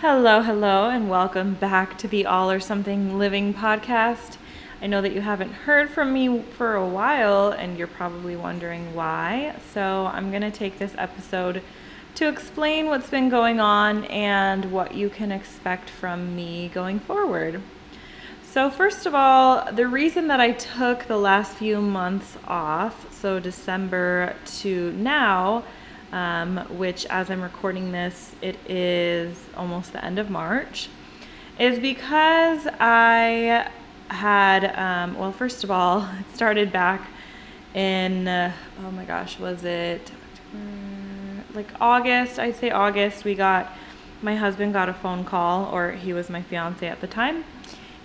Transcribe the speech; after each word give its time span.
Hello, 0.00 0.42
hello, 0.42 0.90
and 0.90 1.08
welcome 1.08 1.54
back 1.54 1.96
to 1.96 2.06
the 2.06 2.26
All 2.26 2.50
or 2.50 2.60
Something 2.60 3.16
Living 3.16 3.54
podcast. 3.54 4.36
I 4.82 4.88
know 4.88 5.00
that 5.00 5.14
you 5.14 5.22
haven't 5.22 5.52
heard 5.52 5.88
from 5.88 6.12
me 6.12 6.42
for 6.42 6.74
a 6.74 6.86
while, 6.86 7.48
and 7.48 7.78
you're 7.78 7.86
probably 7.86 8.36
wondering 8.36 8.94
why. 8.94 9.56
So, 9.72 10.10
I'm 10.12 10.28
going 10.28 10.42
to 10.42 10.50
take 10.50 10.78
this 10.78 10.94
episode 10.98 11.62
to 12.16 12.28
explain 12.28 12.88
what's 12.88 13.08
been 13.08 13.30
going 13.30 13.58
on 13.58 14.04
and 14.04 14.70
what 14.70 14.94
you 14.94 15.08
can 15.08 15.32
expect 15.32 15.88
from 15.88 16.36
me 16.36 16.68
going 16.74 17.00
forward. 17.00 17.62
So, 18.42 18.68
first 18.68 19.06
of 19.06 19.14
all, 19.14 19.72
the 19.72 19.88
reason 19.88 20.28
that 20.28 20.40
I 20.40 20.52
took 20.52 21.04
the 21.04 21.16
last 21.16 21.54
few 21.54 21.80
months 21.80 22.36
off, 22.46 23.10
so 23.14 23.40
December 23.40 24.36
to 24.58 24.92
now, 24.92 25.64
um, 26.16 26.56
which 26.78 27.04
as 27.06 27.30
I'm 27.30 27.42
recording 27.42 27.92
this, 27.92 28.34
it 28.40 28.56
is 28.66 29.38
almost 29.54 29.92
the 29.92 30.02
end 30.02 30.18
of 30.18 30.30
March, 30.30 30.88
is 31.58 31.78
because 31.78 32.66
I 32.80 33.68
had, 34.08 34.64
um, 34.78 35.18
well, 35.18 35.30
first 35.30 35.62
of 35.62 35.70
all, 35.70 36.08
it 36.20 36.34
started 36.34 36.72
back 36.72 37.06
in, 37.74 38.26
uh, 38.26 38.50
oh 38.82 38.90
my 38.92 39.04
gosh, 39.04 39.38
was 39.38 39.62
it 39.64 40.10
like 41.54 41.68
August? 41.82 42.38
I'd 42.38 42.56
say 42.56 42.70
August. 42.70 43.24
We 43.24 43.34
got, 43.34 43.70
my 44.22 44.36
husband 44.36 44.72
got 44.72 44.88
a 44.88 44.94
phone 44.94 45.22
call, 45.22 45.66
or 45.70 45.92
he 45.92 46.14
was 46.14 46.30
my 46.30 46.40
fiance 46.40 46.86
at 46.86 47.02
the 47.02 47.06
time. 47.06 47.44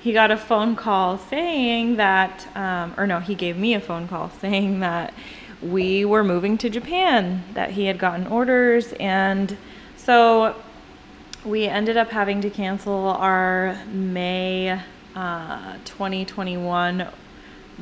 He 0.02 0.12
got 0.12 0.32
a 0.32 0.38
phone 0.38 0.76
call 0.76 1.18
saying 1.18 1.96
that, 1.96 2.46
um, 2.58 2.94
or 2.98 3.08
no, 3.08 3.20
he 3.20 3.36
gave 3.36 3.56
me 3.56 3.74
a 3.74 3.80
phone 3.80 4.10
call 4.10 4.32
saying 4.42 4.82
that 4.82 5.14
we 5.62 6.06
were 6.06 6.24
moving 6.24 6.58
to 6.60 6.70
Japan, 6.70 7.44
that 7.54 7.72
he 7.72 7.86
had 7.86 7.98
gotten 7.98 8.28
orders. 8.28 8.94
And 8.94 9.58
so 9.96 10.56
we 11.46 11.66
ended 11.66 11.98
up 11.98 12.10
having 12.10 12.42
to 12.42 12.50
cancel 12.50 13.08
our 13.10 13.80
May 13.92 14.80
uh, 15.16 15.78
2021 15.86 17.08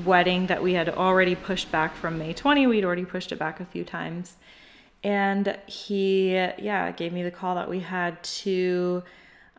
wedding 0.06 0.48
that 0.48 0.62
we 0.62 0.74
had 0.74 0.90
already 0.90 1.36
pushed 1.36 1.72
back 1.72 1.96
from 1.96 2.18
May 2.18 2.34
20. 2.34 2.68
We'd 2.68 2.86
already 2.86 3.06
pushed 3.06 3.32
it 3.32 3.40
back 3.40 3.60
a 3.60 3.66
few 3.66 3.84
times. 3.84 4.38
And 5.04 5.58
he, 5.66 6.34
yeah, 6.34 6.92
gave 6.92 7.14
me 7.14 7.24
the 7.24 7.32
call 7.32 7.56
that 7.56 7.70
we 7.70 7.80
had 7.80 8.22
to 8.24 9.04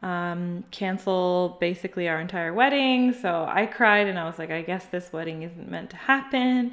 um, 0.03 0.65
cancel 0.71 1.57
basically 1.61 2.09
our 2.09 2.21
entire 2.21 2.53
wedding. 2.53 3.13
So 3.13 3.47
I 3.49 3.67
cried 3.67 4.07
and 4.07 4.19
I 4.19 4.25
was 4.25 4.39
like, 4.39 4.51
I 4.51 4.63
guess 4.63 4.87
this 4.87 5.13
wedding 5.13 5.43
isn't 5.43 5.71
meant 5.71 5.91
to 5.91 5.97
happen 5.97 6.73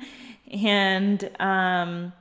and 0.51 1.29
um, 1.39 2.13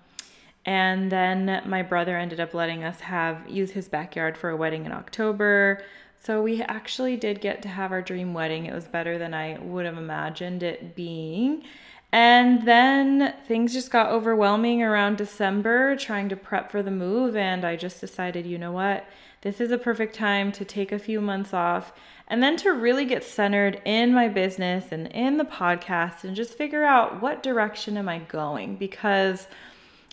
and 0.64 1.12
then 1.12 1.62
my 1.66 1.82
brother 1.82 2.16
ended 2.16 2.40
up 2.40 2.52
letting 2.52 2.82
us 2.82 3.00
have 3.00 3.48
use 3.48 3.70
his 3.70 3.88
backyard 3.88 4.36
for 4.36 4.50
a 4.50 4.56
wedding 4.56 4.84
in 4.84 4.92
October. 4.92 5.82
So 6.22 6.42
we 6.42 6.60
actually 6.62 7.16
did 7.16 7.40
get 7.40 7.62
to 7.62 7.68
have 7.68 7.92
our 7.92 8.02
dream 8.02 8.34
wedding. 8.34 8.66
It 8.66 8.74
was 8.74 8.86
better 8.86 9.16
than 9.16 9.32
I 9.32 9.58
would 9.60 9.86
have 9.86 9.96
imagined 9.96 10.64
it 10.64 10.96
being. 10.96 11.62
And 12.10 12.66
then 12.66 13.34
things 13.46 13.72
just 13.72 13.90
got 13.90 14.10
overwhelming 14.10 14.82
around 14.82 15.18
December 15.18 15.96
trying 15.96 16.28
to 16.30 16.36
prep 16.36 16.70
for 16.70 16.82
the 16.82 16.90
move 16.90 17.36
and 17.36 17.64
I 17.64 17.76
just 17.76 18.00
decided, 18.00 18.46
you 18.46 18.58
know 18.58 18.72
what? 18.72 19.04
This 19.46 19.60
is 19.60 19.70
a 19.70 19.78
perfect 19.78 20.16
time 20.16 20.50
to 20.50 20.64
take 20.64 20.90
a 20.90 20.98
few 20.98 21.20
months 21.20 21.54
off 21.54 21.92
and 22.26 22.42
then 22.42 22.56
to 22.56 22.72
really 22.72 23.04
get 23.04 23.22
centered 23.22 23.80
in 23.84 24.12
my 24.12 24.26
business 24.26 24.86
and 24.90 25.06
in 25.12 25.36
the 25.36 25.44
podcast 25.44 26.24
and 26.24 26.34
just 26.34 26.58
figure 26.58 26.82
out 26.82 27.22
what 27.22 27.44
direction 27.44 27.96
am 27.96 28.08
I 28.08 28.18
going 28.18 28.74
because 28.74 29.46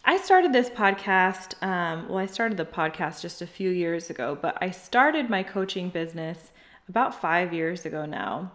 I 0.06 0.17
started 0.17 0.54
this 0.54 0.70
podcast. 0.70 1.56
Um, 1.64 2.09
well, 2.09 2.20
I 2.20 2.28
started 2.28 2.59
the 2.59 2.66
podcast 2.66 3.23
just 3.23 3.42
a 3.42 3.48
few 3.48 3.72
years 3.72 4.11
ago, 4.11 4.38
but 4.39 4.56
I 4.61 4.70
started 4.70 5.31
my 5.31 5.42
coaching 5.42 5.89
business 5.89 6.52
about 6.88 7.20
five 7.20 7.52
years 7.52 7.88
ago 7.88 8.06
now. 8.06 8.52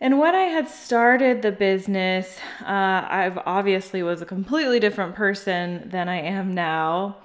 And 0.00 0.18
when 0.18 0.34
I 0.34 0.44
had 0.44 0.70
started 0.70 1.42
the 1.42 1.52
business, 1.52 2.38
uh, 2.62 3.04
I've 3.06 3.36
obviously 3.44 4.02
was 4.02 4.22
a 4.22 4.24
completely 4.24 4.80
different 4.80 5.14
person 5.14 5.90
than 5.90 6.08
I 6.08 6.22
am 6.22 6.54
now. 6.54 7.18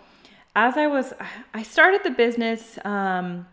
As 0.55 0.77
I 0.77 0.87
was, 0.87 1.13
I 1.53 1.63
started 1.63 2.01
the 2.03 2.11
business 2.11 2.77
um, 2.85 3.47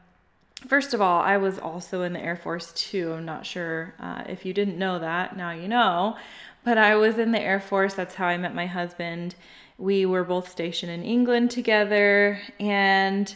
First 0.68 0.92
of 0.92 1.00
all, 1.00 1.20
I 1.22 1.38
was 1.38 1.58
also 1.58 2.02
in 2.02 2.12
the 2.12 2.20
Air 2.20 2.36
Force 2.36 2.72
too. 2.72 3.14
I'm 3.14 3.24
not 3.24 3.46
sure 3.46 3.94
uh, 3.98 4.24
if 4.28 4.44
you 4.44 4.52
didn't 4.52 4.78
know 4.78 4.98
that, 4.98 5.36
now 5.36 5.52
you 5.52 5.68
know. 5.68 6.16
But 6.64 6.76
I 6.76 6.96
was 6.96 7.18
in 7.18 7.32
the 7.32 7.40
Air 7.40 7.60
Force. 7.60 7.94
That's 7.94 8.14
how 8.14 8.26
I 8.26 8.36
met 8.36 8.54
my 8.54 8.66
husband. 8.66 9.34
We 9.78 10.04
were 10.04 10.24
both 10.24 10.50
stationed 10.50 10.92
in 10.92 11.02
England 11.02 11.50
together. 11.50 12.38
And 12.60 13.34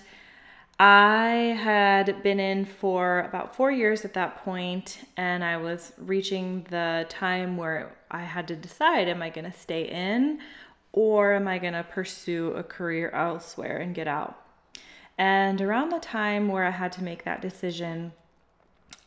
I 0.78 1.58
had 1.62 2.22
been 2.22 2.40
in 2.40 2.66
for 2.66 3.20
about 3.20 3.56
four 3.56 3.70
years 3.70 4.04
at 4.04 4.12
that 4.14 4.44
point, 4.44 4.98
and 5.16 5.42
I 5.42 5.56
was 5.56 5.92
reaching 5.96 6.66
the 6.68 7.06
time 7.08 7.56
where 7.56 7.96
I 8.10 8.22
had 8.22 8.48
to 8.48 8.56
decide 8.56 9.08
am 9.08 9.22
I 9.22 9.30
going 9.30 9.50
to 9.50 9.58
stay 9.58 9.88
in 9.88 10.40
or 10.96 11.32
am 11.32 11.48
I 11.48 11.58
going 11.58 11.72
to 11.72 11.82
pursue 11.82 12.52
a 12.52 12.62
career 12.62 13.10
elsewhere 13.10 13.78
and 13.78 13.96
get 13.96 14.06
out? 14.06 14.40
And 15.18 15.60
around 15.60 15.90
the 15.90 15.98
time 15.98 16.46
where 16.46 16.64
I 16.64 16.70
had 16.70 16.92
to 16.92 17.02
make 17.02 17.24
that 17.24 17.42
decision, 17.42 18.12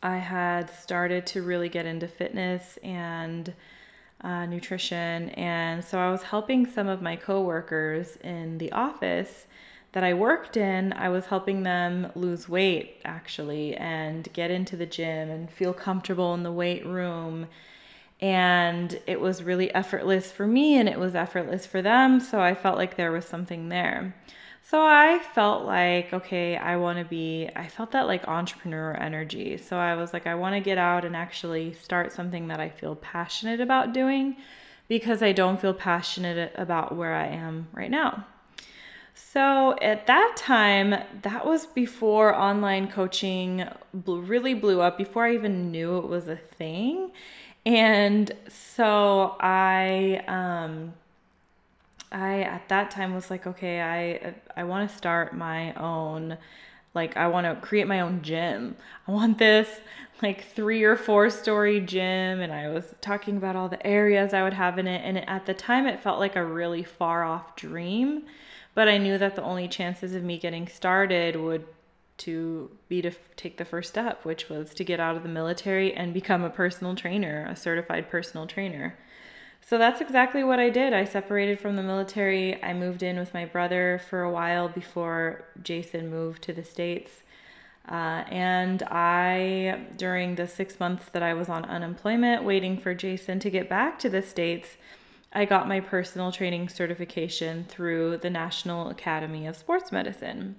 I 0.02 0.18
had 0.18 0.68
started 0.68 1.26
to 1.28 1.42
really 1.42 1.70
get 1.70 1.86
into 1.86 2.06
fitness 2.06 2.78
and 2.82 3.54
uh, 4.20 4.44
nutrition. 4.44 5.30
And 5.30 5.82
so 5.82 5.98
I 5.98 6.10
was 6.10 6.22
helping 6.22 6.66
some 6.66 6.88
of 6.88 7.00
my 7.00 7.16
coworkers 7.16 8.16
in 8.16 8.58
the 8.58 8.70
office 8.72 9.46
that 9.92 10.04
I 10.04 10.12
worked 10.12 10.58
in. 10.58 10.92
I 10.92 11.08
was 11.08 11.24
helping 11.24 11.62
them 11.62 12.12
lose 12.14 12.50
weight 12.50 13.00
actually 13.06 13.74
and 13.76 14.30
get 14.34 14.50
into 14.50 14.76
the 14.76 14.84
gym 14.84 15.30
and 15.30 15.50
feel 15.50 15.72
comfortable 15.72 16.34
in 16.34 16.42
the 16.42 16.52
weight 16.52 16.84
room. 16.84 17.46
And 18.20 19.00
it 19.06 19.20
was 19.20 19.42
really 19.42 19.72
effortless 19.74 20.32
for 20.32 20.46
me 20.46 20.76
and 20.78 20.88
it 20.88 20.98
was 20.98 21.14
effortless 21.14 21.66
for 21.66 21.82
them. 21.82 22.18
So 22.20 22.40
I 22.40 22.54
felt 22.54 22.76
like 22.76 22.96
there 22.96 23.12
was 23.12 23.24
something 23.24 23.68
there. 23.68 24.14
So 24.70 24.82
I 24.82 25.20
felt 25.34 25.64
like, 25.64 26.12
okay, 26.12 26.56
I 26.56 26.76
want 26.76 26.98
to 26.98 27.04
be, 27.04 27.48
I 27.56 27.68
felt 27.68 27.92
that 27.92 28.06
like 28.06 28.28
entrepreneur 28.28 28.92
energy. 28.94 29.56
So 29.56 29.78
I 29.78 29.94
was 29.94 30.12
like, 30.12 30.26
I 30.26 30.34
want 30.34 30.56
to 30.56 30.60
get 30.60 30.76
out 30.76 31.04
and 31.06 31.16
actually 31.16 31.72
start 31.72 32.12
something 32.12 32.48
that 32.48 32.60
I 32.60 32.68
feel 32.68 32.96
passionate 32.96 33.60
about 33.60 33.94
doing 33.94 34.36
because 34.88 35.22
I 35.22 35.32
don't 35.32 35.60
feel 35.60 35.72
passionate 35.72 36.52
about 36.56 36.96
where 36.96 37.14
I 37.14 37.28
am 37.28 37.68
right 37.72 37.90
now. 37.90 38.26
So 39.14 39.76
at 39.80 40.06
that 40.06 40.34
time, 40.36 40.94
that 41.22 41.46
was 41.46 41.66
before 41.66 42.34
online 42.34 42.88
coaching 42.88 43.66
really 44.04 44.54
blew 44.54 44.80
up, 44.80 44.98
before 44.98 45.24
I 45.26 45.34
even 45.34 45.70
knew 45.70 45.98
it 45.98 46.08
was 46.08 46.28
a 46.28 46.36
thing. 46.36 47.10
And 47.68 48.32
so 48.48 49.36
I, 49.40 50.24
um, 50.26 50.94
I 52.10 52.40
at 52.40 52.66
that 52.70 52.90
time 52.90 53.14
was 53.14 53.28
like, 53.28 53.46
okay, 53.46 53.82
I 53.82 54.34
I 54.58 54.64
want 54.64 54.88
to 54.88 54.96
start 54.96 55.36
my 55.36 55.74
own 55.74 56.38
like 56.94 57.18
I 57.18 57.26
want 57.28 57.46
to 57.46 57.60
create 57.60 57.86
my 57.86 58.00
own 58.00 58.22
gym. 58.22 58.74
I 59.06 59.10
want 59.12 59.36
this 59.36 59.68
like 60.22 60.46
3 60.46 60.82
or 60.82 60.96
4 60.96 61.28
story 61.28 61.78
gym 61.80 62.40
and 62.40 62.54
I 62.54 62.68
was 62.70 62.94
talking 63.02 63.36
about 63.36 63.54
all 63.54 63.68
the 63.68 63.86
areas 63.86 64.32
I 64.32 64.42
would 64.44 64.54
have 64.54 64.78
in 64.78 64.86
it 64.86 65.02
and 65.04 65.28
at 65.28 65.44
the 65.44 65.52
time 65.52 65.86
it 65.86 66.02
felt 66.02 66.18
like 66.18 66.36
a 66.36 66.44
really 66.44 66.82
far 66.82 67.22
off 67.22 67.54
dream, 67.54 68.22
but 68.74 68.88
I 68.88 68.96
knew 68.96 69.18
that 69.18 69.36
the 69.36 69.42
only 69.42 69.68
chances 69.68 70.14
of 70.14 70.24
me 70.24 70.38
getting 70.38 70.68
started 70.68 71.36
would 71.36 71.66
to 72.18 72.70
be 72.88 73.02
to 73.02 73.10
take 73.36 73.56
the 73.56 73.64
first 73.64 73.90
step, 73.90 74.24
which 74.24 74.48
was 74.48 74.74
to 74.74 74.84
get 74.84 75.00
out 75.00 75.16
of 75.16 75.22
the 75.22 75.28
military 75.28 75.94
and 75.94 76.12
become 76.12 76.42
a 76.44 76.50
personal 76.50 76.94
trainer, 76.94 77.46
a 77.48 77.56
certified 77.56 78.10
personal 78.10 78.46
trainer. 78.46 78.98
So 79.60 79.76
that's 79.76 80.00
exactly 80.00 80.44
what 80.44 80.58
I 80.58 80.70
did. 80.70 80.92
I 80.92 81.04
separated 81.04 81.60
from 81.60 81.76
the 81.76 81.82
military. 81.82 82.62
I 82.62 82.72
moved 82.72 83.02
in 83.02 83.18
with 83.18 83.34
my 83.34 83.44
brother 83.44 84.00
for 84.08 84.22
a 84.22 84.30
while 84.30 84.68
before 84.68 85.44
Jason 85.62 86.10
moved 86.10 86.42
to 86.44 86.52
the 86.52 86.64
States. 86.64 87.22
Uh, 87.88 88.24
and 88.28 88.82
I, 88.84 89.80
during 89.96 90.34
the 90.34 90.46
six 90.46 90.78
months 90.78 91.06
that 91.12 91.22
I 91.22 91.34
was 91.34 91.48
on 91.48 91.64
unemployment 91.64 92.44
waiting 92.44 92.78
for 92.78 92.94
Jason 92.94 93.40
to 93.40 93.50
get 93.50 93.68
back 93.68 93.98
to 94.00 94.08
the 94.08 94.22
States, 94.22 94.76
I 95.32 95.44
got 95.44 95.68
my 95.68 95.80
personal 95.80 96.32
training 96.32 96.70
certification 96.70 97.64
through 97.68 98.18
the 98.18 98.30
National 98.30 98.88
Academy 98.88 99.46
of 99.46 99.56
Sports 99.56 99.92
Medicine. 99.92 100.56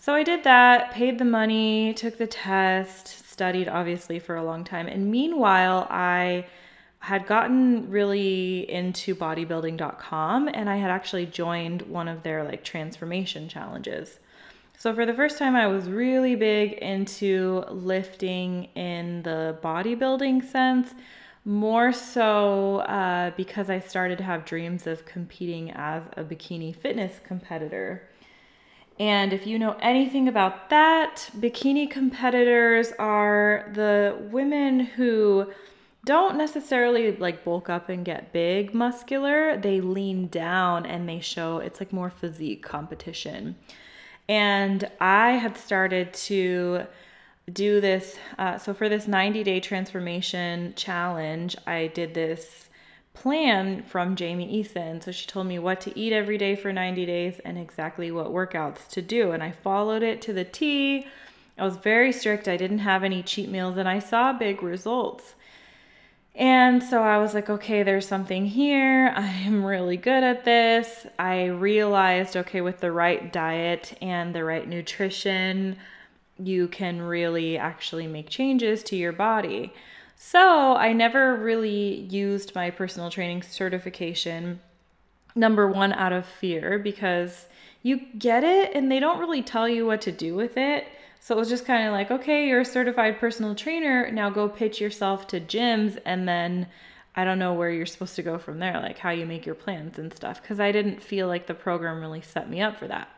So 0.00 0.14
I 0.14 0.22
did 0.22 0.44
that, 0.44 0.92
paid 0.92 1.18
the 1.18 1.24
money, 1.24 1.92
took 1.92 2.18
the 2.18 2.26
test, 2.26 3.28
studied 3.28 3.68
obviously 3.68 4.18
for 4.20 4.36
a 4.36 4.44
long 4.44 4.64
time. 4.64 4.86
And 4.86 5.10
meanwhile, 5.10 5.88
I 5.90 6.46
had 7.00 7.26
gotten 7.26 7.90
really 7.90 8.70
into 8.70 9.14
bodybuilding.com 9.14 10.48
and 10.54 10.70
I 10.70 10.76
had 10.76 10.90
actually 10.90 11.26
joined 11.26 11.82
one 11.82 12.08
of 12.08 12.22
their 12.22 12.44
like 12.44 12.64
transformation 12.64 13.48
challenges. 13.48 14.18
So 14.78 14.94
for 14.94 15.04
the 15.04 15.14
first 15.14 15.38
time 15.38 15.56
I 15.56 15.66
was 15.66 15.88
really 15.88 16.36
big 16.36 16.74
into 16.74 17.64
lifting 17.68 18.64
in 18.76 19.22
the 19.22 19.58
bodybuilding 19.62 20.48
sense, 20.48 20.94
more 21.44 21.92
so 21.92 22.78
uh, 22.78 23.32
because 23.36 23.70
I 23.70 23.80
started 23.80 24.18
to 24.18 24.24
have 24.24 24.44
dreams 24.44 24.86
of 24.86 25.04
competing 25.06 25.72
as 25.72 26.02
a 26.16 26.22
bikini 26.22 26.74
fitness 26.74 27.20
competitor. 27.24 28.08
And 28.98 29.32
if 29.32 29.46
you 29.46 29.58
know 29.58 29.76
anything 29.80 30.26
about 30.26 30.70
that, 30.70 31.30
bikini 31.38 31.88
competitors 31.88 32.92
are 32.98 33.70
the 33.74 34.16
women 34.30 34.80
who 34.80 35.52
don't 36.04 36.36
necessarily 36.36 37.16
like 37.16 37.44
bulk 37.44 37.68
up 37.68 37.88
and 37.88 38.04
get 38.04 38.32
big 38.32 38.74
muscular. 38.74 39.56
They 39.56 39.80
lean 39.80 40.28
down 40.28 40.86
and 40.86 41.08
they 41.08 41.20
show 41.20 41.58
it's 41.58 41.80
like 41.80 41.92
more 41.92 42.10
physique 42.10 42.62
competition. 42.62 43.56
And 44.28 44.90
I 45.00 45.32
had 45.32 45.56
started 45.56 46.12
to 46.14 46.86
do 47.52 47.80
this. 47.80 48.18
Uh, 48.38 48.58
so 48.58 48.74
for 48.74 48.88
this 48.88 49.06
90 49.06 49.44
day 49.44 49.60
transformation 49.60 50.74
challenge, 50.76 51.56
I 51.66 51.88
did 51.88 52.14
this 52.14 52.67
plan 53.18 53.82
from 53.82 54.14
Jamie 54.14 54.62
Eason. 54.62 55.02
So 55.02 55.10
she 55.10 55.26
told 55.26 55.48
me 55.48 55.58
what 55.58 55.80
to 55.82 55.98
eat 55.98 56.12
every 56.12 56.38
day 56.38 56.54
for 56.54 56.72
90 56.72 57.04
days 57.04 57.40
and 57.44 57.58
exactly 57.58 58.12
what 58.12 58.28
workouts 58.28 58.88
to 58.90 59.02
do. 59.02 59.32
And 59.32 59.42
I 59.42 59.50
followed 59.50 60.04
it 60.04 60.22
to 60.22 60.32
the 60.32 60.44
T. 60.44 61.06
I 61.58 61.64
was 61.64 61.76
very 61.76 62.12
strict. 62.12 62.46
I 62.46 62.56
didn't 62.56 62.78
have 62.78 63.02
any 63.02 63.24
cheat 63.24 63.48
meals 63.48 63.76
and 63.76 63.88
I 63.88 63.98
saw 63.98 64.32
big 64.32 64.62
results. 64.62 65.34
And 66.36 66.80
so 66.80 67.02
I 67.02 67.18
was 67.18 67.34
like, 67.34 67.50
okay, 67.50 67.82
there's 67.82 68.06
something 68.06 68.46
here. 68.46 69.12
I 69.16 69.26
am 69.26 69.64
really 69.64 69.96
good 69.96 70.22
at 70.22 70.44
this. 70.44 71.04
I 71.18 71.46
realized, 71.46 72.36
okay, 72.36 72.60
with 72.60 72.78
the 72.78 72.92
right 72.92 73.32
diet 73.32 73.98
and 74.00 74.32
the 74.32 74.44
right 74.44 74.68
nutrition, 74.68 75.76
you 76.38 76.68
can 76.68 77.02
really 77.02 77.58
actually 77.58 78.06
make 78.06 78.28
changes 78.28 78.84
to 78.84 78.96
your 78.96 79.12
body. 79.12 79.72
So 80.20 80.74
I 80.74 80.92
never 80.92 81.36
really 81.36 82.00
used 82.10 82.52
my 82.52 82.70
personal 82.70 83.08
training 83.08 83.42
certification, 83.42 84.58
number 85.36 85.68
one, 85.68 85.92
out 85.92 86.12
of 86.12 86.26
fear, 86.26 86.76
because 86.80 87.46
you 87.82 88.00
get 88.18 88.42
it 88.42 88.74
and 88.74 88.90
they 88.90 88.98
don't 88.98 89.20
really 89.20 89.42
tell 89.42 89.68
you 89.68 89.86
what 89.86 90.00
to 90.02 90.12
do 90.12 90.34
with 90.34 90.56
it. 90.56 90.88
So 91.20 91.36
it 91.36 91.38
was 91.38 91.48
just 91.48 91.64
kind 91.64 91.86
of 91.86 91.92
like, 91.92 92.10
okay, 92.10 92.48
you're 92.48 92.62
a 92.62 92.64
certified 92.64 93.20
personal 93.20 93.54
trainer. 93.54 94.10
Now 94.10 94.28
go 94.28 94.48
pitch 94.48 94.80
yourself 94.80 95.28
to 95.28 95.40
gyms. 95.40 95.98
And 96.04 96.28
then 96.28 96.66
I 97.14 97.24
don't 97.24 97.38
know 97.38 97.54
where 97.54 97.70
you're 97.70 97.86
supposed 97.86 98.16
to 98.16 98.22
go 98.22 98.38
from 98.38 98.58
there, 98.58 98.80
like 98.80 98.98
how 98.98 99.10
you 99.10 99.24
make 99.24 99.46
your 99.46 99.54
plans 99.54 100.00
and 100.00 100.12
stuff. 100.12 100.42
Cause 100.42 100.58
I 100.58 100.72
didn't 100.72 101.00
feel 101.00 101.28
like 101.28 101.46
the 101.46 101.54
program 101.54 102.00
really 102.00 102.22
set 102.22 102.50
me 102.50 102.60
up 102.60 102.76
for 102.76 102.88
that. 102.88 103.08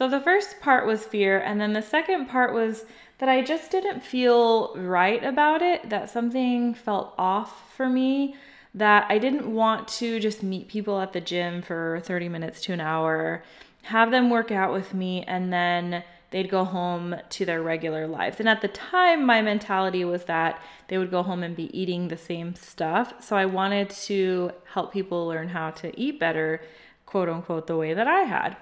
So 0.00 0.08
the 0.08 0.18
first 0.18 0.60
part 0.60 0.86
was 0.86 1.04
fear. 1.04 1.38
And 1.40 1.60
then 1.60 1.74
the 1.74 1.82
second 1.82 2.24
part 2.24 2.54
was 2.54 2.86
that 3.18 3.28
I 3.28 3.42
just 3.42 3.70
didn't 3.70 4.00
feel 4.00 4.74
right 4.74 5.22
about 5.22 5.60
it, 5.60 5.90
that 5.90 6.08
something 6.08 6.72
felt 6.72 7.12
off 7.18 7.74
for 7.76 7.86
me, 7.86 8.34
that 8.74 9.04
I 9.10 9.18
didn't 9.18 9.52
want 9.52 9.88
to 9.88 10.18
just 10.18 10.42
meet 10.42 10.68
people 10.68 11.02
at 11.02 11.12
the 11.12 11.20
gym 11.20 11.60
for 11.60 12.00
30 12.02 12.30
minutes 12.30 12.62
to 12.62 12.72
an 12.72 12.80
hour, 12.80 13.44
have 13.82 14.10
them 14.10 14.30
work 14.30 14.50
out 14.50 14.72
with 14.72 14.94
me, 14.94 15.22
and 15.24 15.52
then 15.52 16.02
they'd 16.30 16.48
go 16.48 16.64
home 16.64 17.16
to 17.28 17.44
their 17.44 17.60
regular 17.60 18.06
lives. 18.06 18.40
And 18.40 18.48
at 18.48 18.62
the 18.62 18.68
time, 18.68 19.26
my 19.26 19.42
mentality 19.42 20.06
was 20.06 20.24
that 20.24 20.62
they 20.88 20.96
would 20.96 21.10
go 21.10 21.22
home 21.22 21.42
and 21.42 21.54
be 21.54 21.78
eating 21.78 22.08
the 22.08 22.16
same 22.16 22.54
stuff. 22.54 23.22
So 23.22 23.36
I 23.36 23.44
wanted 23.44 23.90
to 23.90 24.52
help 24.72 24.94
people 24.94 25.26
learn 25.26 25.48
how 25.48 25.72
to 25.72 26.00
eat 26.00 26.18
better, 26.18 26.62
quote 27.04 27.28
unquote, 27.28 27.66
the 27.66 27.76
way 27.76 27.92
that 27.92 28.08
I 28.08 28.20
had. 28.20 28.56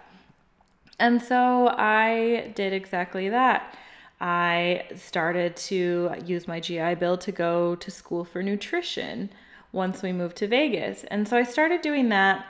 And 0.99 1.23
so 1.23 1.69
I 1.69 2.53
did 2.55 2.73
exactly 2.73 3.29
that. 3.29 3.77
I 4.21 4.85
started 4.97 5.57
to 5.57 6.15
use 6.25 6.49
my 6.49 6.59
GI 6.59 6.97
Bill 6.97 7.17
to 7.19 7.31
go 7.31 7.77
to 7.77 7.91
school 7.91 8.25
for 8.25 8.43
nutrition 8.43 9.31
once 9.73 10.03
we 10.03 10.13
moved 10.13 10.37
to 10.39 10.49
Vegas. 10.49 11.05
And 11.05 11.29
so 11.29 11.37
I 11.37 11.45
started 11.45 11.83
doing 11.83 12.09
that. 12.09 12.45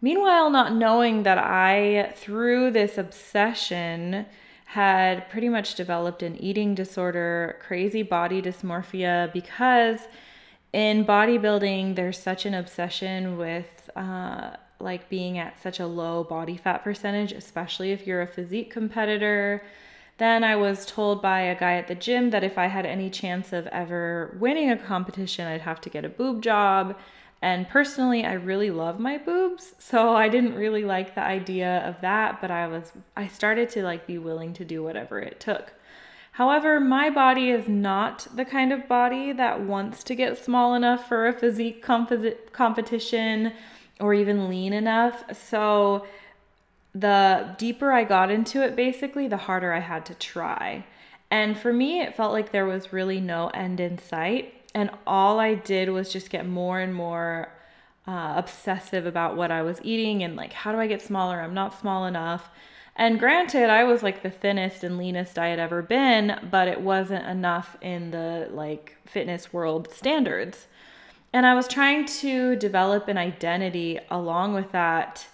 Meanwhile, 0.00 0.50
not 0.50 0.74
knowing 0.74 1.24
that 1.24 1.38
I, 1.38 2.12
through 2.16 2.70
this 2.70 2.96
obsession, 2.96 4.24
had 4.66 5.28
pretty 5.28 5.48
much 5.48 5.74
developed 5.74 6.22
an 6.22 6.36
eating 6.36 6.76
disorder, 6.76 7.58
crazy 7.60 8.04
body 8.04 8.40
dysmorphia, 8.40 9.32
because 9.32 9.98
in 10.72 11.04
bodybuilding, 11.04 11.96
there's 11.96 12.18
such 12.18 12.46
an 12.46 12.54
obsession 12.54 13.36
with 13.36 13.90
uh, 13.96 14.52
like 14.80 15.08
being 15.08 15.38
at 15.38 15.60
such 15.62 15.80
a 15.80 15.86
low 15.86 16.24
body 16.24 16.56
fat 16.56 16.84
percentage, 16.84 17.32
especially 17.32 17.92
if 17.92 18.06
you're 18.06 18.22
a 18.22 18.26
physique 18.26 18.70
competitor 18.70 19.62
then 20.20 20.44
I 20.44 20.54
was 20.54 20.84
told 20.84 21.22
by 21.22 21.40
a 21.40 21.58
guy 21.58 21.76
at 21.76 21.88
the 21.88 21.94
gym 21.94 22.28
that 22.28 22.44
if 22.44 22.58
I 22.58 22.66
had 22.66 22.84
any 22.84 23.08
chance 23.08 23.54
of 23.54 23.66
ever 23.68 24.36
winning 24.38 24.70
a 24.70 24.76
competition, 24.76 25.46
I'd 25.46 25.62
have 25.62 25.80
to 25.80 25.88
get 25.88 26.04
a 26.04 26.10
boob 26.10 26.42
job. 26.42 26.94
And 27.40 27.66
personally, 27.66 28.26
I 28.26 28.34
really 28.34 28.70
love 28.70 29.00
my 29.00 29.16
boobs, 29.16 29.74
so 29.78 30.14
I 30.24 30.28
didn't 30.28 30.56
really 30.56 30.84
like 30.84 31.14
the 31.14 31.22
idea 31.22 31.78
of 31.88 32.02
that, 32.02 32.42
but 32.42 32.50
I 32.50 32.66
was 32.66 32.92
I 33.16 33.28
started 33.28 33.70
to 33.70 33.82
like 33.82 34.06
be 34.06 34.18
willing 34.18 34.52
to 34.54 34.64
do 34.64 34.82
whatever 34.82 35.18
it 35.20 35.40
took. 35.40 35.72
However, 36.32 36.80
my 36.80 37.08
body 37.08 37.48
is 37.48 37.66
not 37.66 38.26
the 38.34 38.44
kind 38.44 38.74
of 38.74 38.86
body 38.86 39.32
that 39.32 39.62
wants 39.62 40.04
to 40.04 40.14
get 40.14 40.36
small 40.36 40.74
enough 40.74 41.08
for 41.08 41.28
a 41.28 41.32
physique 41.32 41.82
competition 41.82 43.54
or 44.00 44.14
even 44.14 44.48
lean 44.48 44.72
enough. 44.72 45.24
So 45.36 46.06
the 46.94 47.54
deeper 47.58 47.92
I 47.92 48.04
got 48.04 48.30
into 48.30 48.62
it, 48.64 48.74
basically, 48.74 49.28
the 49.28 49.36
harder 49.36 49.72
I 49.72 49.80
had 49.80 50.04
to 50.06 50.14
try. 50.14 50.84
And 51.30 51.56
for 51.56 51.72
me, 51.72 52.00
it 52.00 52.16
felt 52.16 52.32
like 52.32 52.50
there 52.50 52.66
was 52.66 52.92
really 52.92 53.20
no 53.20 53.48
end 53.48 53.78
in 53.78 53.98
sight. 53.98 54.54
And 54.74 54.90
all 55.06 55.38
I 55.38 55.54
did 55.54 55.90
was 55.90 56.12
just 56.12 56.30
get 56.30 56.46
more 56.46 56.80
and 56.80 56.94
more 56.94 57.52
uh, 58.06 58.34
obsessive 58.36 59.06
about 59.06 59.36
what 59.36 59.50
I 59.50 59.62
was 59.62 59.80
eating 59.84 60.22
and 60.22 60.34
like, 60.34 60.52
how 60.52 60.72
do 60.72 60.78
I 60.78 60.86
get 60.86 61.02
smaller? 61.02 61.40
I'm 61.40 61.54
not 61.54 61.78
small 61.78 62.06
enough. 62.06 62.50
And 62.96 63.18
granted, 63.18 63.70
I 63.70 63.84
was 63.84 64.02
like 64.02 64.22
the 64.22 64.30
thinnest 64.30 64.82
and 64.84 64.98
leanest 64.98 65.38
I 65.38 65.48
had 65.48 65.58
ever 65.58 65.80
been, 65.80 66.48
but 66.50 66.68
it 66.68 66.80
wasn't 66.80 67.26
enough 67.26 67.76
in 67.80 68.10
the 68.10 68.48
like 68.50 68.96
fitness 69.06 69.52
world 69.52 69.92
standards. 69.92 70.66
And 71.32 71.46
I 71.46 71.54
was 71.54 71.68
trying 71.68 72.06
to 72.06 72.56
develop 72.56 73.08
an 73.08 73.16
identity 73.16 74.00
along 74.10 74.54
with 74.54 74.72
that 74.72 75.26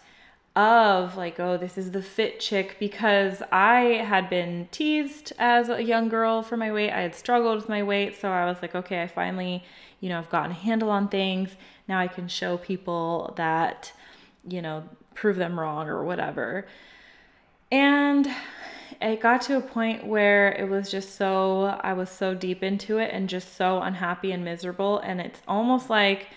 of 0.55 1.17
like, 1.17 1.39
oh, 1.39 1.57
this 1.59 1.77
is 1.77 1.91
the 1.91 2.03
fit 2.03 2.41
chick 2.41 2.77
because 2.81 3.43
I 3.53 4.03
had 4.07 4.31
been 4.31 4.69
teased 4.71 5.33
as 5.39 5.69
a 5.69 5.83
young 5.83 6.09
girl 6.09 6.43
for 6.43 6.57
my 6.57 6.73
weight. 6.73 6.91
I 6.91 7.03
had 7.03 7.15
struggled 7.15 7.57
with 7.57 7.69
my 7.69 7.83
weight. 7.83 8.19
So 8.19 8.31
I 8.31 8.47
was 8.47 8.57
like, 8.63 8.75
okay, 8.75 9.03
I 9.03 9.07
finally, 9.07 9.63
you 10.01 10.09
know, 10.09 10.19
I've 10.19 10.31
gotten 10.31 10.53
a 10.53 10.55
handle 10.55 10.91
on 10.91 11.09
things. 11.09 11.51
Now 11.89 11.99
I 11.99 12.09
can 12.09 12.27
show 12.27 12.57
people 12.57 13.35
that, 13.37 13.93
you 14.49 14.63
know, 14.63 14.85
prove 15.15 15.37
them 15.37 15.61
wrong 15.61 15.89
or 15.89 16.05
whatever. 16.05 16.67
And 17.71 18.29
it 19.01 19.21
got 19.21 19.43
to 19.43 19.57
a 19.57 19.61
point 19.61 20.07
where 20.07 20.53
it 20.53 20.69
was 20.69 20.91
just 20.91 21.17
so, 21.17 21.79
I 21.83 21.93
was 21.93 22.11
so 22.11 22.35
deep 22.35 22.63
into 22.63 22.99
it 22.99 23.11
and 23.13 23.29
just 23.29 23.57
so 23.57 23.81
unhappy 23.81 24.33
and 24.33 24.45
miserable. 24.45 24.99
And 24.99 25.21
it's 25.21 25.41
almost 25.47 25.91
like, 25.91 26.29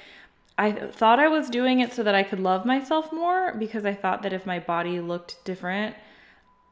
I 0.58 0.74
thought 0.74 1.20
I 1.20 1.30
was 1.30 1.50
doing 1.50 1.80
it 1.80 1.94
so 1.94 2.04
that 2.04 2.16
I 2.16 2.24
could 2.24 2.40
love 2.40 2.66
myself 2.66 3.14
more 3.14 3.54
because 3.54 3.86
I 3.86 3.94
thought 3.94 4.24
that 4.24 4.34
if 4.34 4.46
my 4.46 4.60
body 4.60 5.00
looked 5.00 5.44
different, 5.46 5.96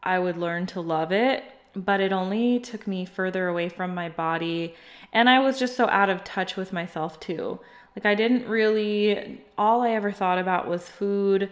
I 0.03 0.19
would 0.19 0.37
learn 0.37 0.65
to 0.67 0.81
love 0.81 1.11
it. 1.11 1.43
But 1.73 2.01
it 2.01 2.11
only 2.11 2.59
took 2.59 2.87
me 2.87 3.05
further 3.05 3.47
away 3.47 3.69
from 3.69 3.93
my 3.93 4.09
body. 4.09 4.75
And 5.13 5.29
I 5.29 5.39
was 5.39 5.59
just 5.59 5.77
so 5.77 5.87
out 5.87 6.09
of 6.09 6.23
touch 6.23 6.55
with 6.57 6.73
myself, 6.73 7.19
too. 7.19 7.59
Like, 7.95 8.05
I 8.05 8.15
didn't 8.15 8.47
really, 8.47 9.41
all 9.57 9.81
I 9.81 9.91
ever 9.91 10.11
thought 10.11 10.37
about 10.37 10.67
was 10.67 10.89
food. 10.89 11.49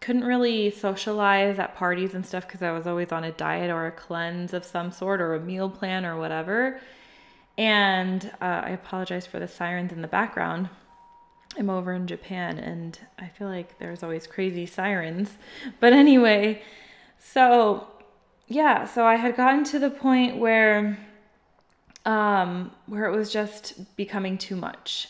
Couldn't 0.00 0.24
really 0.24 0.70
socialize 0.70 1.58
at 1.58 1.74
parties 1.74 2.14
and 2.14 2.24
stuff 2.24 2.46
because 2.46 2.62
I 2.62 2.72
was 2.72 2.86
always 2.86 3.12
on 3.12 3.24
a 3.24 3.32
diet 3.32 3.70
or 3.70 3.86
a 3.86 3.92
cleanse 3.92 4.52
of 4.52 4.64
some 4.64 4.92
sort 4.92 5.20
or 5.20 5.34
a 5.34 5.40
meal 5.40 5.70
plan 5.70 6.04
or 6.04 6.18
whatever. 6.18 6.80
And 7.58 8.30
uh, 8.40 8.62
I 8.64 8.70
apologize 8.70 9.26
for 9.26 9.38
the 9.38 9.48
sirens 9.48 9.92
in 9.92 10.02
the 10.02 10.08
background. 10.08 10.68
I'm 11.58 11.70
over 11.70 11.92
in 11.94 12.06
Japan 12.06 12.58
and 12.58 12.98
I 13.18 13.28
feel 13.28 13.48
like 13.48 13.78
there's 13.78 14.02
always 14.02 14.26
crazy 14.26 14.66
sirens. 14.66 15.30
But 15.80 15.92
anyway, 15.92 16.62
so 17.18 17.86
yeah, 18.46 18.84
so 18.84 19.04
I 19.04 19.16
had 19.16 19.36
gotten 19.36 19.64
to 19.64 19.78
the 19.78 19.90
point 19.90 20.36
where 20.36 20.98
um 22.04 22.70
where 22.86 23.06
it 23.06 23.16
was 23.16 23.32
just 23.32 23.96
becoming 23.96 24.38
too 24.38 24.54
much 24.54 25.08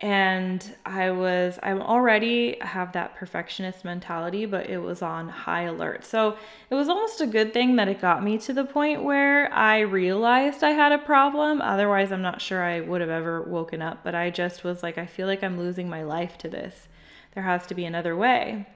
and 0.00 0.74
I 0.84 1.12
was 1.12 1.58
I'm 1.62 1.80
already 1.80 2.58
have 2.60 2.92
that 2.92 3.14
perfectionist 3.14 3.84
mentality, 3.84 4.44
but 4.44 4.68
it 4.68 4.78
was 4.78 5.02
on 5.02 5.28
high 5.28 5.62
alert. 5.62 6.04
So 6.04 6.36
it 6.68 6.74
was 6.74 6.88
almost 6.88 7.20
a 7.20 7.26
good 7.26 7.54
thing 7.54 7.76
that 7.76 7.88
it 7.88 8.00
got 8.00 8.22
me 8.22 8.36
to 8.38 8.52
the 8.52 8.64
point 8.64 9.04
where 9.04 9.52
I 9.52 9.80
realized 9.80 10.64
I 10.64 10.70
had 10.70 10.92
a 10.92 10.98
problem. 10.98 11.62
Otherwise, 11.62 12.10
I'm 12.10 12.22
not 12.22 12.42
sure 12.42 12.62
I 12.62 12.80
would 12.80 13.00
have 13.00 13.10
ever 13.10 13.42
woken 13.42 13.82
up, 13.82 14.02
but 14.02 14.14
I 14.14 14.30
just 14.30 14.64
was 14.64 14.82
like 14.82 14.98
I 14.98 15.06
feel 15.06 15.26
like 15.26 15.44
I'm 15.44 15.58
losing 15.58 15.88
my 15.88 16.02
life 16.02 16.36
to 16.38 16.48
this. 16.48 16.88
There 17.34 17.44
has 17.44 17.66
to 17.68 17.74
be 17.74 17.84
another 17.84 18.16
way. 18.16 18.66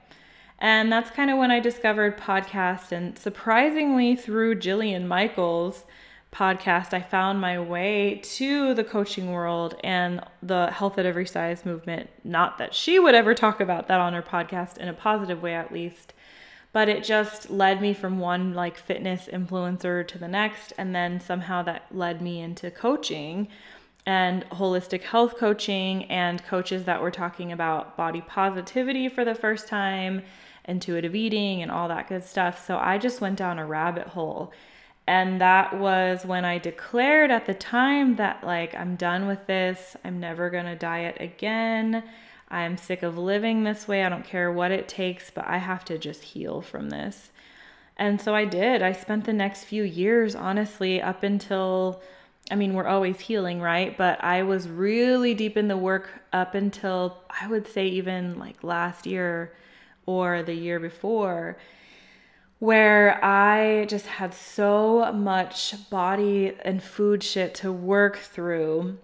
And 0.57 0.91
that's 0.91 1.09
kind 1.11 1.31
of 1.31 1.37
when 1.37 1.51
I 1.51 1.59
discovered 1.59 2.17
podcast 2.17 2.91
and 2.91 3.17
surprisingly 3.17 4.15
through 4.15 4.55
Jillian 4.55 5.05
Michaels 5.05 5.85
podcast, 6.31 6.93
I 6.93 7.01
found 7.01 7.41
my 7.41 7.59
way 7.59 8.21
to 8.23 8.73
the 8.73 8.83
coaching 8.83 9.31
world 9.31 9.75
and 9.83 10.21
the 10.43 10.67
health 10.67 10.97
at 10.97 11.05
every 11.05 11.25
size 11.25 11.65
movement. 11.65 12.09
Not 12.23 12.57
that 12.59 12.73
she 12.73 12.99
would 12.99 13.15
ever 13.15 13.33
talk 13.33 13.59
about 13.59 13.87
that 13.87 13.99
on 13.99 14.13
her 14.13 14.21
podcast 14.21 14.77
in 14.77 14.87
a 14.87 14.93
positive 14.93 15.41
way, 15.41 15.55
at 15.55 15.73
least, 15.73 16.13
but 16.71 16.87
it 16.87 17.03
just 17.03 17.49
led 17.49 17.81
me 17.81 17.93
from 17.93 18.19
one 18.19 18.53
like 18.53 18.77
fitness 18.77 19.27
influencer 19.31 20.07
to 20.07 20.17
the 20.17 20.27
next 20.27 20.73
and 20.77 20.93
then 20.93 21.19
somehow 21.19 21.63
that 21.63 21.85
led 21.91 22.21
me 22.21 22.39
into 22.39 22.69
coaching 22.69 23.47
and 24.05 24.47
holistic 24.51 25.03
health 25.03 25.37
coaching 25.37 26.05
and 26.05 26.43
coaches 26.45 26.85
that 26.85 27.01
were 27.01 27.11
talking 27.11 27.51
about 27.51 27.97
body 27.97 28.21
positivity 28.21 29.09
for 29.09 29.25
the 29.25 29.35
first 29.35 29.67
time 29.67 30.21
intuitive 30.65 31.15
eating 31.15 31.61
and 31.61 31.71
all 31.71 31.87
that 31.87 32.07
good 32.07 32.23
stuff 32.23 32.65
so 32.65 32.77
i 32.77 32.97
just 32.97 33.21
went 33.21 33.37
down 33.37 33.59
a 33.59 33.65
rabbit 33.65 34.07
hole 34.07 34.53
and 35.09 35.41
that 35.41 35.75
was 35.75 36.23
when 36.23 36.45
I 36.45 36.59
declared 36.59 37.31
at 37.31 37.47
the 37.47 37.55
time 37.55 38.17
that, 38.17 38.43
like, 38.43 38.75
I'm 38.75 38.95
done 38.95 39.25
with 39.25 39.47
this. 39.47 39.97
I'm 40.05 40.19
never 40.19 40.51
going 40.51 40.67
to 40.67 40.75
diet 40.75 41.17
again. 41.19 42.03
I'm 42.47 42.77
sick 42.77 43.01
of 43.01 43.17
living 43.17 43.63
this 43.63 43.87
way. 43.87 44.03
I 44.03 44.09
don't 44.09 44.23
care 44.23 44.51
what 44.51 44.69
it 44.69 44.87
takes, 44.87 45.31
but 45.31 45.47
I 45.47 45.57
have 45.57 45.83
to 45.85 45.97
just 45.97 46.21
heal 46.21 46.61
from 46.61 46.91
this. 46.91 47.31
And 47.97 48.21
so 48.21 48.35
I 48.35 48.45
did. 48.45 48.83
I 48.83 48.91
spent 48.91 49.25
the 49.25 49.33
next 49.33 49.63
few 49.63 49.81
years, 49.81 50.35
honestly, 50.35 51.01
up 51.01 51.23
until, 51.23 52.03
I 52.51 52.55
mean, 52.55 52.75
we're 52.75 52.85
always 52.85 53.19
healing, 53.19 53.59
right? 53.59 53.97
But 53.97 54.23
I 54.23 54.43
was 54.43 54.69
really 54.69 55.33
deep 55.33 55.57
in 55.57 55.69
the 55.69 55.75
work 55.75 56.07
up 56.31 56.53
until 56.53 57.17
I 57.41 57.47
would 57.47 57.67
say 57.67 57.87
even 57.87 58.37
like 58.37 58.63
last 58.63 59.07
year 59.07 59.55
or 60.05 60.43
the 60.43 60.53
year 60.53 60.79
before, 60.79 61.57
where 62.59 63.23
I 63.23 63.85
just 63.85 64.05
had 64.05 64.33
so 64.33 65.11
much 65.13 65.75
body 65.89 66.53
and 66.63 66.83
food 66.83 67.23
shit 67.23 67.55
to 67.55 67.71
work 67.71 68.17
through 68.17 68.97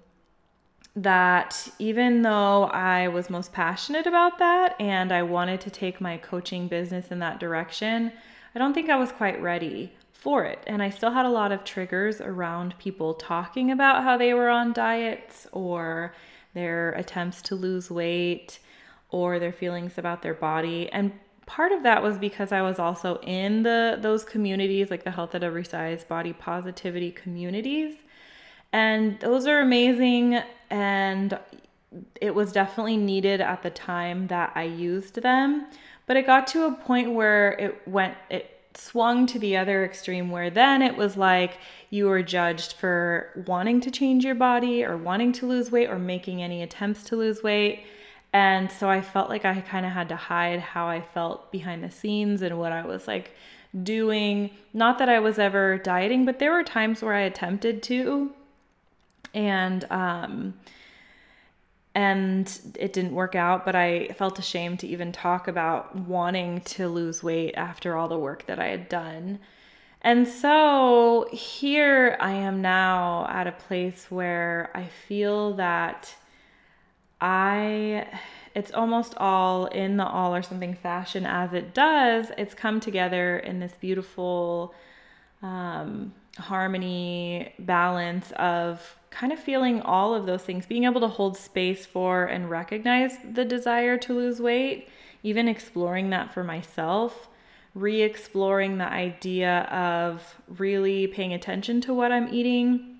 that 0.98 1.68
even 1.80 2.22
though 2.22 2.66
I 2.66 3.08
was 3.10 3.30
most 3.30 3.52
passionate 3.52 4.08
about 4.08 4.38
that 4.40 4.80
and 4.80 5.12
I 5.12 5.24
wanted 5.24 5.62
to 5.62 5.70
take 5.70 6.00
my 6.00 6.18
coaching 6.18 6.68
business 6.68 7.12
in 7.12 7.20
that 7.20 7.40
direction, 7.40 8.12
I 8.54 8.60
don't 8.60 8.74
think 8.74 8.90
I 8.90 8.96
was 8.96 9.12
quite 9.12 9.42
ready 9.42 9.92
for 10.14 10.46
it. 10.46 10.64
And 10.68 10.82
I 10.82 10.90
still 10.90 11.12
had 11.12 11.26
a 11.26 11.30
lot 11.30 11.52
of 11.52 11.64
triggers 11.64 12.22
around 12.22 12.78
people 12.78 13.14
talking 13.14 13.72
about 13.72 14.04
how 14.04 14.18
they 14.18 14.34
were 14.34 14.50
on 14.50 14.74
diets 14.74 15.48
or 15.52 16.14
their 16.54 16.92
attempts 16.92 17.42
to 17.44 17.56
lose 17.56 17.92
weight 17.92 18.60
or 19.10 19.40
their 19.40 19.52
feelings 19.52 19.98
about 19.98 20.22
their 20.22 20.34
body. 20.34 20.90
And 20.92 21.12
part 21.46 21.72
of 21.72 21.84
that 21.84 22.02
was 22.02 22.18
because 22.18 22.52
I 22.52 22.62
was 22.62 22.80
also 22.80 23.20
in 23.20 23.64
the 23.64 23.98
those 24.02 24.24
communities 24.24 24.90
like 24.90 25.04
the 25.04 25.12
health 25.12 25.36
at 25.36 25.44
every 25.44 25.66
size 25.66 26.04
body 26.04 26.34
positivity 26.34 27.12
communities 27.12 27.96
and 28.76 29.18
those 29.22 29.48
are 29.48 29.62
amazing. 29.62 30.42
And 30.70 31.40
it 32.20 32.36
was 32.36 32.52
definitely 32.52 32.98
needed 32.98 33.40
at 33.40 33.64
the 33.64 33.70
time 33.70 34.28
that 34.28 34.52
I 34.54 34.64
used 34.64 35.22
them. 35.22 35.68
But 36.08 36.18
it 36.18 36.26
got 36.26 36.46
to 36.48 36.66
a 36.66 36.74
point 36.74 37.14
where 37.14 37.54
it 37.54 37.88
went, 37.88 38.18
it 38.30 38.52
swung 38.74 39.28
to 39.28 39.40
the 39.40 39.56
other 39.56 39.86
extreme 39.86 40.30
where 40.30 40.50
then 40.50 40.82
it 40.82 40.98
was 40.98 41.16
like 41.16 41.60
you 41.90 42.08
were 42.08 42.22
judged 42.22 42.74
for 42.74 43.46
wanting 43.48 43.80
to 43.80 43.90
change 43.90 44.26
your 44.26 44.36
body 44.36 44.84
or 44.84 44.98
wanting 44.98 45.32
to 45.32 45.46
lose 45.46 45.72
weight 45.72 45.90
or 45.90 45.98
making 45.98 46.44
any 46.44 46.62
attempts 46.62 47.04
to 47.04 47.16
lose 47.16 47.42
weight. 47.42 47.86
And 48.36 48.70
so 48.70 48.90
I 48.90 49.00
felt 49.00 49.30
like 49.30 49.46
I 49.46 49.62
kind 49.62 49.86
of 49.86 49.94
had 49.94 50.10
to 50.10 50.18
hide 50.18 50.60
how 50.60 50.90
I 50.90 51.00
felt 51.00 51.54
behind 51.54 51.82
the 51.82 51.90
scenes 51.90 52.42
and 52.42 52.60
what 52.60 52.74
I 52.74 52.86
was 52.86 53.08
like 53.08 53.32
doing. 53.82 54.52
Not 54.74 54.98
that 54.98 55.08
I 55.08 55.20
was 55.20 55.40
ever 55.40 55.78
dieting, 55.78 56.26
but 56.26 56.40
there 56.40 56.52
were 56.52 56.66
times 56.66 57.02
where 57.02 57.14
I 57.14 57.22
attempted 57.22 57.82
to 57.84 58.34
and 59.34 59.90
um, 59.90 60.54
and 61.94 62.60
it 62.78 62.92
didn't 62.92 63.14
work 63.14 63.36
out. 63.36 63.64
But 63.64 63.74
I 63.74 64.10
felt 64.18 64.38
ashamed 64.38 64.82
to 64.82 64.88
even 64.88 65.14
talk 65.14 65.48
about 65.48 65.96
wanting 65.96 66.60
to 66.76 66.90
lose 66.90 67.24
weight 67.24 67.54
after 67.56 67.96
all 67.96 68.10
the 68.10 68.20
work 68.20 68.48
that 68.48 68.60
I 68.60 68.68
had 68.68 68.90
done. 68.90 69.40
And 70.02 70.28
so 70.28 71.30
here 71.32 72.18
I 72.20 72.34
am 72.34 72.62
now 72.62 73.28
at 73.30 73.48
a 73.48 73.54
place 73.54 74.08
where 74.12 74.72
I 74.76 74.88
feel 75.08 75.54
that 75.54 76.14
I 77.22 78.08
it's 78.56 78.72
almost 78.72 79.16
all 79.18 79.66
in 79.66 79.98
the 79.98 80.06
all 80.06 80.34
or 80.34 80.42
something 80.42 80.76
fashion 80.76 81.26
as 81.26 81.54
it 81.54 81.74
does. 81.74 82.32
It's 82.38 82.54
come 82.54 82.80
together 82.80 83.38
in 83.38 83.60
this 83.60 83.74
beautiful 83.80 84.74
um, 85.42 86.14
harmony, 86.38 87.54
balance 87.60 88.32
of 88.38 88.98
kind 89.10 89.32
of 89.32 89.40
feeling 89.40 89.82
all 89.82 90.14
of 90.14 90.26
those 90.26 90.42
things, 90.42 90.66
being 90.66 90.86
able 90.86 91.02
to 91.02 91.08
hold 91.08 91.38
space 91.38 91.86
for 91.86 92.26
and 92.26 92.50
recognize 92.50 93.18
the 93.34 93.46
desire 93.46 93.98
to 93.98 94.14
lose 94.14 94.40
weight, 94.40 94.90
even 95.24 95.48
exploring 95.48 96.10
that 96.10 96.34
for 96.34 96.44
myself, 96.44 97.28
re 97.74 98.02
exploring 98.02 98.78
the 98.78 98.88
idea 98.88 99.62
of 99.64 100.36
really 100.48 101.08
paying 101.08 101.34
attention 101.34 101.82
to 101.82 101.94
what 101.94 102.12
I'm 102.12 102.34
eating 102.34 103.00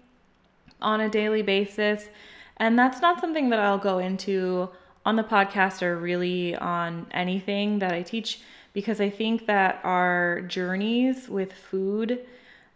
on 0.82 1.00
a 1.00 1.10
daily 1.10 1.42
basis. 1.42 2.10
And 2.58 2.78
that's 2.78 3.02
not 3.02 3.20
something 3.20 3.50
that 3.50 3.60
I'll 3.60 3.78
go 3.78 4.00
into 4.00 4.70
on 5.06 5.16
the 5.16 5.24
podcast 5.24 5.82
or 5.82 5.98
really 5.98 6.56
on 6.56 7.08
anything 7.12 7.80
that 7.80 7.92
I 7.92 8.02
teach 8.02 8.42
because 8.74 9.00
I 9.00 9.10
think 9.10 9.46
that 9.48 9.80
our 9.84 10.42
journeys 10.42 11.30
with 11.30 11.54
food, 11.54 12.26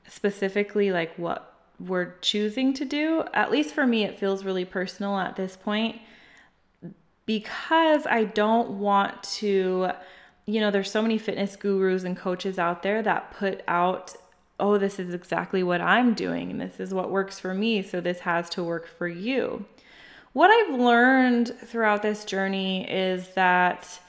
specifically 0.08 0.92
like 0.92 1.14
what 1.18 1.54
we're 1.80 2.14
choosing 2.22 2.74
to 2.76 2.86
do, 2.86 3.24
at 3.34 3.52
least 3.52 3.74
for 3.74 3.88
me, 3.88 4.04
it 4.04 4.20
feels 4.20 4.44
really 4.44 4.66
personal 4.66 5.18
at 5.18 5.36
this 5.36 5.56
point 5.56 6.00
because 7.26 8.08
I 8.08 8.24
don't 8.24 8.80
want 8.80 9.22
to, 9.24 9.92
you 10.46 10.60
know, 10.62 10.72
there's 10.72 10.92
so 10.92 11.02
many 11.02 11.18
fitness 11.18 11.56
gurus 11.56 12.04
and 12.04 12.18
coaches 12.18 12.58
out 12.58 12.82
there 12.82 13.02
that 13.04 13.32
put 13.32 13.62
out, 13.68 14.16
oh, 14.60 14.78
this 14.78 15.00
is 15.00 15.14
exactly 15.14 15.64
what 15.64 15.82
I'm 15.82 16.14
doing 16.14 16.52
and 16.52 16.62
this 16.62 16.80
is 16.80 16.94
what 16.94 17.12
works 17.12 17.40
for 17.40 17.54
me, 17.54 17.82
so 17.82 18.02
this 18.02 18.20
has 18.20 18.50
to 18.52 18.64
work 18.64 18.88
for 18.88 19.08
you. 19.08 19.66
What 20.34 20.52
I've 20.52 20.80
learned 20.80 21.54
throughout 21.66 22.02
this 22.02 22.24
journey 22.24 22.90
is 22.90 23.30
that 23.30 24.00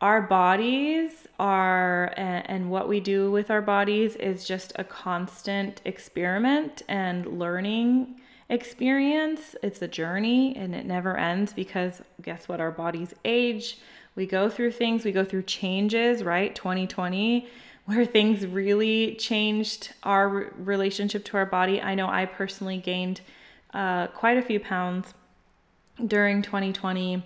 our 0.00 0.22
bodies 0.22 1.26
are 1.38 2.12
and, 2.16 2.70
what 2.70 2.88
we 2.88 3.00
do 3.00 3.30
with 3.30 3.50
our 3.50 3.62
bodies 3.62 4.16
is 4.16 4.44
just 4.44 4.72
a 4.76 4.84
constant 4.84 5.80
experiment 5.84 6.82
and 6.88 7.38
learning 7.38 8.20
experience. 8.48 9.56
It's 9.62 9.80
a 9.82 9.88
journey 9.88 10.56
and 10.56 10.74
it 10.74 10.86
never 10.86 11.16
ends 11.16 11.52
because 11.52 12.02
guess 12.22 12.48
what? 12.48 12.60
Our 12.60 12.70
bodies 12.70 13.14
age. 13.24 13.78
We 14.14 14.26
go 14.26 14.48
through 14.48 14.72
things, 14.72 15.04
we 15.04 15.12
go 15.12 15.24
through 15.24 15.42
changes, 15.42 16.22
right? 16.22 16.54
2020, 16.54 17.48
where 17.86 18.04
things 18.04 18.46
really 18.46 19.14
changed 19.16 19.92
our 20.02 20.28
relationship 20.56 21.24
to 21.26 21.36
our 21.36 21.46
body. 21.46 21.80
I 21.80 21.94
know 21.94 22.08
I 22.08 22.26
personally 22.26 22.78
gained 22.78 23.20
uh, 23.72 24.06
quite 24.08 24.38
a 24.38 24.42
few 24.42 24.60
pounds 24.60 25.12
during 26.06 26.42
2020. 26.42 27.22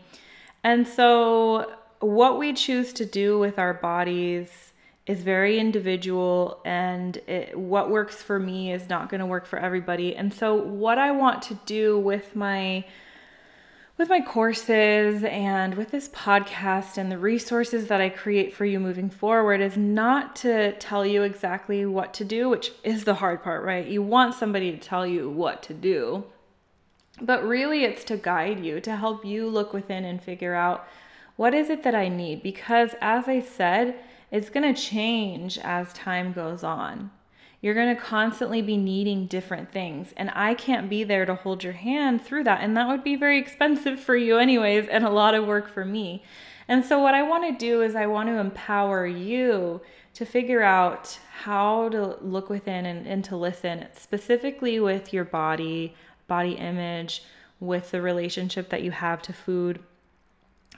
And 0.65 0.87
so 0.87 1.73
what 2.01 2.39
we 2.39 2.53
choose 2.53 2.93
to 2.95 3.05
do 3.05 3.39
with 3.39 3.59
our 3.59 3.75
bodies 3.75 4.73
is 5.07 5.23
very 5.23 5.59
individual 5.59 6.61
and 6.65 7.17
it, 7.27 7.59
what 7.59 7.91
works 7.91 8.23
for 8.23 8.39
me 8.39 8.73
is 8.73 8.89
not 8.89 9.09
going 9.09 9.21
to 9.21 9.27
work 9.27 9.47
for 9.47 9.59
everybody 9.59 10.15
and 10.15 10.33
so 10.33 10.55
what 10.55 10.99
i 10.99 11.11
want 11.11 11.41
to 11.41 11.55
do 11.65 11.99
with 11.99 12.37
my 12.37 12.85
with 13.99 14.09
my 14.09 14.21
courses 14.21 15.25
and 15.25 15.75
with 15.75 15.91
this 15.91 16.09
podcast 16.11 16.97
and 16.97 17.11
the 17.11 17.19
resources 17.19 17.89
that 17.89 18.01
I 18.01 18.09
create 18.09 18.55
for 18.55 18.65
you 18.65 18.79
moving 18.79 19.11
forward 19.11 19.61
is 19.61 19.77
not 19.77 20.37
to 20.37 20.73
tell 20.79 21.05
you 21.05 21.25
exactly 21.25 21.85
what 21.85 22.15
to 22.15 22.25
do, 22.25 22.49
which 22.49 22.71
is 22.85 23.03
the 23.03 23.15
hard 23.15 23.43
part, 23.43 23.65
right? 23.65 23.85
You 23.85 24.01
want 24.01 24.37
somebody 24.37 24.71
to 24.71 24.79
tell 24.79 25.05
you 25.05 25.29
what 25.29 25.65
to 25.65 25.75
do. 25.75 26.25
But 27.21 27.45
really, 27.45 27.83
it's 27.83 28.05
to 28.05 28.17
guide 28.17 28.65
you, 28.65 28.81
to 28.83 28.95
help 28.95 29.25
you 29.25 29.49
look 29.49 29.73
within 29.73 30.05
and 30.05 30.23
figure 30.23 30.55
out 30.55 30.87
what 31.35 31.53
is 31.53 31.69
it 31.69 31.83
that 31.83 31.97
I 31.97 32.09
need? 32.09 32.41
Because 32.41 32.91
as 33.01 33.27
I 33.27 33.41
said, 33.41 33.97
it's 34.31 34.51
going 34.51 34.73
to 34.73 34.81
change 34.81 35.59
as 35.59 35.93
time 35.93 36.33
goes 36.33 36.63
on. 36.63 37.11
You're 37.61 37.75
going 37.75 37.95
to 37.95 38.01
constantly 38.01 38.63
be 38.63 38.77
needing 38.77 39.27
different 39.27 39.73
things, 39.73 40.13
and 40.17 40.31
I 40.35 40.55
can't 40.55 40.89
be 40.89 41.03
there 41.03 41.27
to 41.27 41.35
hold 41.35 41.65
your 41.65 41.73
hand 41.73 42.23
through 42.23 42.45
that. 42.45 42.61
And 42.63 42.77
that 42.77 42.87
would 42.87 43.03
be 43.03 43.17
very 43.17 43.39
expensive 43.39 43.99
for 43.99 44.17
you, 44.17 44.39
anyways, 44.39 44.87
and 44.89 45.05
a 45.05 45.11
lot 45.11 45.35
of 45.35 45.47
work 45.47 45.73
for 45.73 45.85
me. 45.85 46.23
And 46.69 46.85
so, 46.85 47.01
what 47.01 47.15
I 47.15 47.23
want 47.23 47.45
to 47.45 47.67
do 47.67 47.83
is, 47.83 47.97
I 47.97 48.07
want 48.07 48.29
to 48.29 48.39
empower 48.39 49.07
you 49.07 49.81
to 50.15 50.25
figure 50.25 50.63
out 50.63 51.19
how 51.33 51.89
to 51.89 52.17
look 52.21 52.49
within 52.49 52.87
and, 52.87 53.07
and 53.07 53.25
to 53.25 53.37
listen, 53.37 53.87
specifically 53.97 54.79
with 54.79 55.13
your 55.13 55.25
body, 55.25 55.95
body 56.29 56.53
image, 56.53 57.25
with 57.61 57.91
the 57.91 58.01
relationship 58.01 58.69
that 58.69 58.83
you 58.83 58.91
have 58.93 59.21
to 59.23 59.33
food 59.33 59.81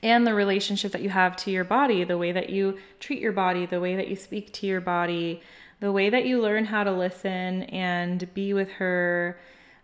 and 0.03 0.27
the 0.27 0.35
relationship 0.35 0.93
that 0.93 1.03
you 1.03 1.11
have 1.11 1.37
to 1.37 1.51
your 1.51 1.65
body, 1.65 2.05
the 2.05 2.17
way 2.17 2.33
that 2.33 2.51
you 2.51 2.79
treat 3.01 3.21
your 3.21 3.33
body, 3.33 3.67
the 3.67 3.81
way 3.81 3.97
that 3.97 4.09
you 4.09 4.17
speak 4.17 4.53
to 4.53 4.67
your 4.67 4.81
body, 4.81 5.43
the 5.81 5.93
way 5.93 6.11
that 6.11 6.27
you 6.27 6.41
learn 6.41 6.65
how 6.65 6.85
to 6.85 6.93
listen 6.93 7.65
and 7.65 8.33
be 8.35 8.53
with 8.53 8.71
her. 8.73 9.39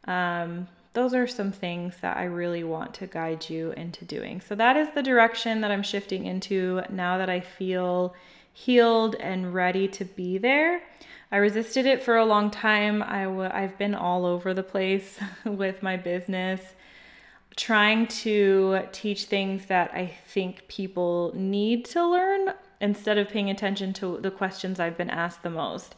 Um, 0.04 0.68
those 0.92 1.12
are 1.12 1.26
some 1.26 1.52
things 1.52 1.94
that 2.00 2.16
I 2.16 2.24
really 2.24 2.64
want 2.64 2.94
to 2.94 3.06
guide 3.06 3.50
you 3.50 3.72
into 3.72 4.04
doing. 4.04 4.40
So, 4.40 4.54
that 4.54 4.76
is 4.76 4.88
the 4.94 5.02
direction 5.02 5.60
that 5.60 5.70
I'm 5.70 5.82
shifting 5.82 6.26
into 6.26 6.82
now 6.90 7.18
that 7.18 7.28
I 7.28 7.40
feel 7.40 8.14
healed 8.52 9.14
and 9.16 9.52
ready 9.52 9.86
to 9.88 10.04
be 10.04 10.38
there. 10.38 10.82
I 11.30 11.36
resisted 11.36 11.84
it 11.84 12.02
for 12.02 12.16
a 12.16 12.24
long 12.24 12.50
time. 12.50 13.02
i 13.02 13.24
w- 13.24 13.50
I've 13.52 13.76
been 13.76 13.94
all 13.94 14.24
over 14.24 14.54
the 14.54 14.62
place 14.62 15.18
with 15.44 15.82
my 15.82 15.98
business, 15.98 16.62
trying 17.56 18.06
to 18.06 18.80
teach 18.92 19.24
things 19.24 19.66
that 19.66 19.90
I 19.92 20.12
think 20.26 20.68
people 20.68 21.32
need 21.34 21.86
to 21.86 22.06
learn 22.06 22.52
instead 22.80 23.16
of 23.16 23.30
paying 23.30 23.48
attention 23.48 23.92
to 23.94 24.18
the 24.20 24.30
questions 24.30 24.78
I've 24.78 24.98
been 24.98 25.10
asked 25.10 25.42
the 25.42 25.50
most. 25.50 25.94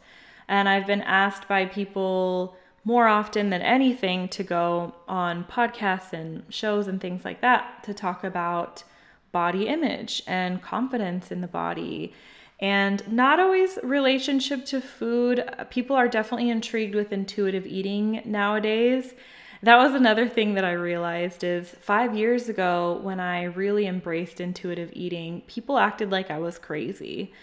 And 0.47 0.69
I've 0.69 0.87
been 0.87 1.01
asked 1.01 1.47
by 1.47 1.65
people 1.65 2.55
more 2.85 3.07
often 3.07 3.49
than 3.49 3.61
anything 3.61 4.29
to 4.29 4.43
go 4.43 4.95
on 5.07 5.43
podcasts 5.43 6.13
and 6.13 6.43
shows 6.49 6.87
and 6.87 7.01
things 7.01 7.25
like 7.25 7.41
that 7.41 7.83
to 7.83 7.93
talk 7.93 8.23
about 8.23 8.83
body 9.31 9.67
image 9.67 10.23
and 10.25 10.61
confidence 10.61 11.31
in 11.31 11.41
the 11.41 11.47
body 11.47 12.13
and 12.59 13.09
not 13.11 13.39
always 13.39 13.77
relationship 13.83 14.65
to 14.65 14.81
food. 14.81 15.47
People 15.69 15.95
are 15.95 16.07
definitely 16.07 16.49
intrigued 16.49 16.95
with 16.95 17.13
intuitive 17.13 17.65
eating 17.65 18.21
nowadays. 18.25 19.13
That 19.61 19.77
was 19.77 19.93
another 19.93 20.29
thing 20.29 20.53
that 20.53 20.63
I 20.63 20.71
realized 20.71 21.43
is 21.43 21.75
5 21.81 22.15
years 22.15 22.47
ago 22.47 22.99
when 23.03 23.19
I 23.19 23.43
really 23.43 23.87
embraced 23.87 24.39
intuitive 24.39 24.89
eating, 24.93 25.41
people 25.47 25.77
acted 25.77 26.09
like 26.09 26.31
I 26.31 26.39
was 26.39 26.57
crazy. 26.57 27.33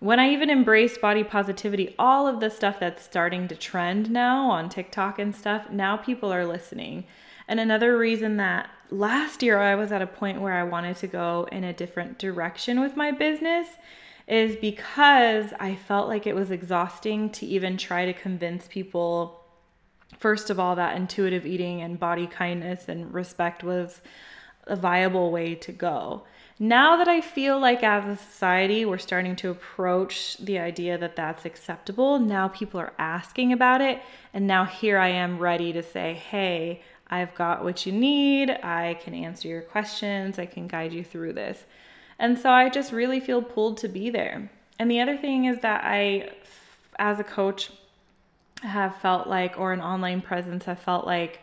When 0.00 0.18
I 0.18 0.30
even 0.30 0.50
embraced 0.50 1.00
body 1.00 1.22
positivity, 1.22 1.94
all 1.96 2.26
of 2.26 2.40
the 2.40 2.50
stuff 2.50 2.80
that's 2.80 3.04
starting 3.04 3.46
to 3.48 3.54
trend 3.54 4.10
now 4.10 4.50
on 4.50 4.68
TikTok 4.68 5.20
and 5.20 5.36
stuff, 5.36 5.70
now 5.70 5.96
people 5.96 6.32
are 6.32 6.44
listening. 6.44 7.04
And 7.46 7.60
another 7.60 7.96
reason 7.96 8.36
that 8.38 8.68
last 8.90 9.40
year 9.40 9.58
I 9.58 9.76
was 9.76 9.92
at 9.92 10.02
a 10.02 10.06
point 10.06 10.40
where 10.40 10.54
I 10.54 10.64
wanted 10.64 10.96
to 10.96 11.06
go 11.06 11.46
in 11.52 11.62
a 11.62 11.72
different 11.72 12.18
direction 12.18 12.80
with 12.80 12.96
my 12.96 13.12
business 13.12 13.68
is 14.26 14.56
because 14.56 15.52
I 15.60 15.76
felt 15.76 16.08
like 16.08 16.26
it 16.26 16.34
was 16.34 16.50
exhausting 16.50 17.30
to 17.30 17.46
even 17.46 17.76
try 17.76 18.06
to 18.06 18.12
convince 18.12 18.66
people, 18.68 19.39
first 20.18 20.50
of 20.50 20.58
all, 20.58 20.76
that 20.76 20.96
intuitive 20.96 21.46
eating 21.46 21.82
and 21.82 21.98
body 21.98 22.26
kindness 22.26 22.88
and 22.88 23.12
respect 23.12 23.62
was 23.62 24.00
a 24.66 24.76
viable 24.76 25.30
way 25.30 25.54
to 25.54 25.72
go. 25.72 26.24
Now 26.58 26.96
that 26.96 27.08
I 27.08 27.22
feel 27.22 27.58
like 27.58 27.82
as 27.82 28.06
a 28.06 28.22
society 28.22 28.84
we're 28.84 28.98
starting 28.98 29.34
to 29.36 29.50
approach 29.50 30.36
the 30.36 30.58
idea 30.58 30.98
that 30.98 31.16
that's 31.16 31.46
acceptable, 31.46 32.18
now 32.18 32.48
people 32.48 32.78
are 32.78 32.92
asking 32.98 33.52
about 33.52 33.80
it. 33.80 34.02
And 34.34 34.46
now 34.46 34.66
here 34.66 34.98
I 34.98 35.08
am 35.08 35.38
ready 35.38 35.72
to 35.72 35.82
say, 35.82 36.14
hey, 36.14 36.82
I've 37.08 37.34
got 37.34 37.64
what 37.64 37.86
you 37.86 37.92
need. 37.92 38.50
I 38.50 38.98
can 39.02 39.14
answer 39.14 39.48
your 39.48 39.62
questions. 39.62 40.38
I 40.38 40.46
can 40.46 40.68
guide 40.68 40.92
you 40.92 41.02
through 41.02 41.32
this. 41.32 41.64
And 42.18 42.38
so 42.38 42.50
I 42.50 42.68
just 42.68 42.92
really 42.92 43.20
feel 43.20 43.42
pulled 43.42 43.78
to 43.78 43.88
be 43.88 44.10
there. 44.10 44.50
And 44.78 44.90
the 44.90 45.00
other 45.00 45.16
thing 45.16 45.46
is 45.46 45.60
that 45.60 45.82
I, 45.84 46.30
as 46.98 47.18
a 47.18 47.24
coach, 47.24 47.72
have 48.62 48.96
felt 48.96 49.26
like, 49.26 49.58
or 49.58 49.72
an 49.72 49.80
online 49.80 50.20
presence, 50.20 50.64
have 50.64 50.80
felt 50.80 51.06
like 51.06 51.40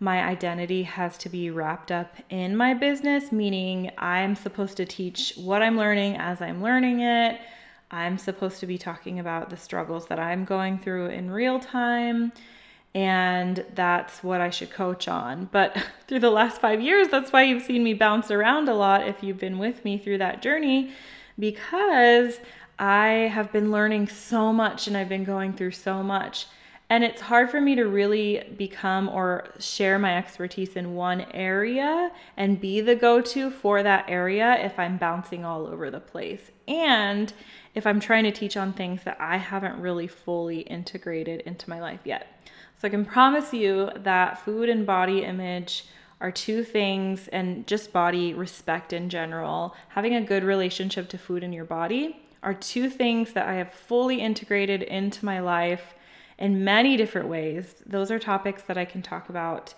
my 0.00 0.22
identity 0.22 0.82
has 0.84 1.18
to 1.18 1.28
be 1.28 1.50
wrapped 1.50 1.92
up 1.92 2.16
in 2.30 2.56
my 2.56 2.72
business, 2.72 3.30
meaning 3.30 3.90
I'm 3.98 4.34
supposed 4.34 4.78
to 4.78 4.86
teach 4.86 5.34
what 5.36 5.62
I'm 5.62 5.76
learning 5.76 6.16
as 6.16 6.40
I'm 6.40 6.62
learning 6.62 7.00
it. 7.00 7.38
I'm 7.90 8.16
supposed 8.16 8.60
to 8.60 8.66
be 8.66 8.78
talking 8.78 9.18
about 9.18 9.50
the 9.50 9.56
struggles 9.56 10.06
that 10.06 10.18
I'm 10.18 10.44
going 10.44 10.78
through 10.78 11.06
in 11.06 11.30
real 11.30 11.60
time. 11.60 12.32
And 12.94 13.64
that's 13.74 14.22
what 14.24 14.40
I 14.40 14.50
should 14.50 14.70
coach 14.70 15.06
on. 15.06 15.48
But 15.52 15.76
through 16.08 16.20
the 16.20 16.30
last 16.30 16.60
five 16.60 16.80
years, 16.80 17.08
that's 17.08 17.32
why 17.32 17.42
you've 17.42 17.62
seen 17.62 17.84
me 17.84 17.94
bounce 17.94 18.30
around 18.30 18.68
a 18.68 18.74
lot 18.74 19.06
if 19.06 19.22
you've 19.22 19.38
been 19.38 19.58
with 19.58 19.84
me 19.84 19.98
through 19.98 20.18
that 20.18 20.40
journey, 20.40 20.92
because 21.38 22.40
I 22.80 23.30
have 23.32 23.52
been 23.52 23.70
learning 23.70 24.08
so 24.08 24.54
much 24.54 24.88
and 24.88 24.96
I've 24.96 25.10
been 25.10 25.24
going 25.24 25.52
through 25.52 25.72
so 25.72 26.02
much. 26.02 26.46
And 26.88 27.04
it's 27.04 27.20
hard 27.20 27.50
for 27.50 27.60
me 27.60 27.76
to 27.76 27.84
really 27.84 28.42
become 28.56 29.08
or 29.10 29.48
share 29.60 29.98
my 29.98 30.16
expertise 30.16 30.74
in 30.74 30.94
one 30.94 31.20
area 31.32 32.10
and 32.38 32.58
be 32.60 32.80
the 32.80 32.96
go 32.96 33.20
to 33.20 33.50
for 33.50 33.82
that 33.82 34.06
area 34.08 34.56
if 34.64 34.78
I'm 34.78 34.96
bouncing 34.96 35.44
all 35.44 35.66
over 35.66 35.90
the 35.90 36.00
place. 36.00 36.50
And 36.66 37.32
if 37.74 37.86
I'm 37.86 38.00
trying 38.00 38.24
to 38.24 38.32
teach 38.32 38.56
on 38.56 38.72
things 38.72 39.04
that 39.04 39.20
I 39.20 39.36
haven't 39.36 39.80
really 39.80 40.08
fully 40.08 40.60
integrated 40.60 41.42
into 41.42 41.68
my 41.68 41.80
life 41.80 42.00
yet. 42.04 42.50
So 42.80 42.88
I 42.88 42.90
can 42.90 43.04
promise 43.04 43.52
you 43.52 43.90
that 43.94 44.42
food 44.42 44.70
and 44.70 44.86
body 44.86 45.22
image 45.22 45.84
are 46.20 46.32
two 46.32 46.64
things, 46.64 47.28
and 47.28 47.66
just 47.66 47.92
body 47.92 48.34
respect 48.34 48.92
in 48.92 49.08
general, 49.08 49.74
having 49.88 50.14
a 50.14 50.20
good 50.20 50.44
relationship 50.44 51.08
to 51.10 51.16
food 51.16 51.42
in 51.42 51.52
your 51.52 51.64
body 51.64 52.16
are 52.42 52.54
two 52.54 52.88
things 52.88 53.32
that 53.32 53.46
I 53.46 53.54
have 53.54 53.72
fully 53.72 54.20
integrated 54.20 54.82
into 54.82 55.24
my 55.24 55.40
life 55.40 55.94
in 56.38 56.64
many 56.64 56.96
different 56.96 57.28
ways. 57.28 57.74
Those 57.86 58.10
are 58.10 58.18
topics 58.18 58.62
that 58.62 58.78
I 58.78 58.84
can 58.84 59.02
talk 59.02 59.28
about 59.28 59.74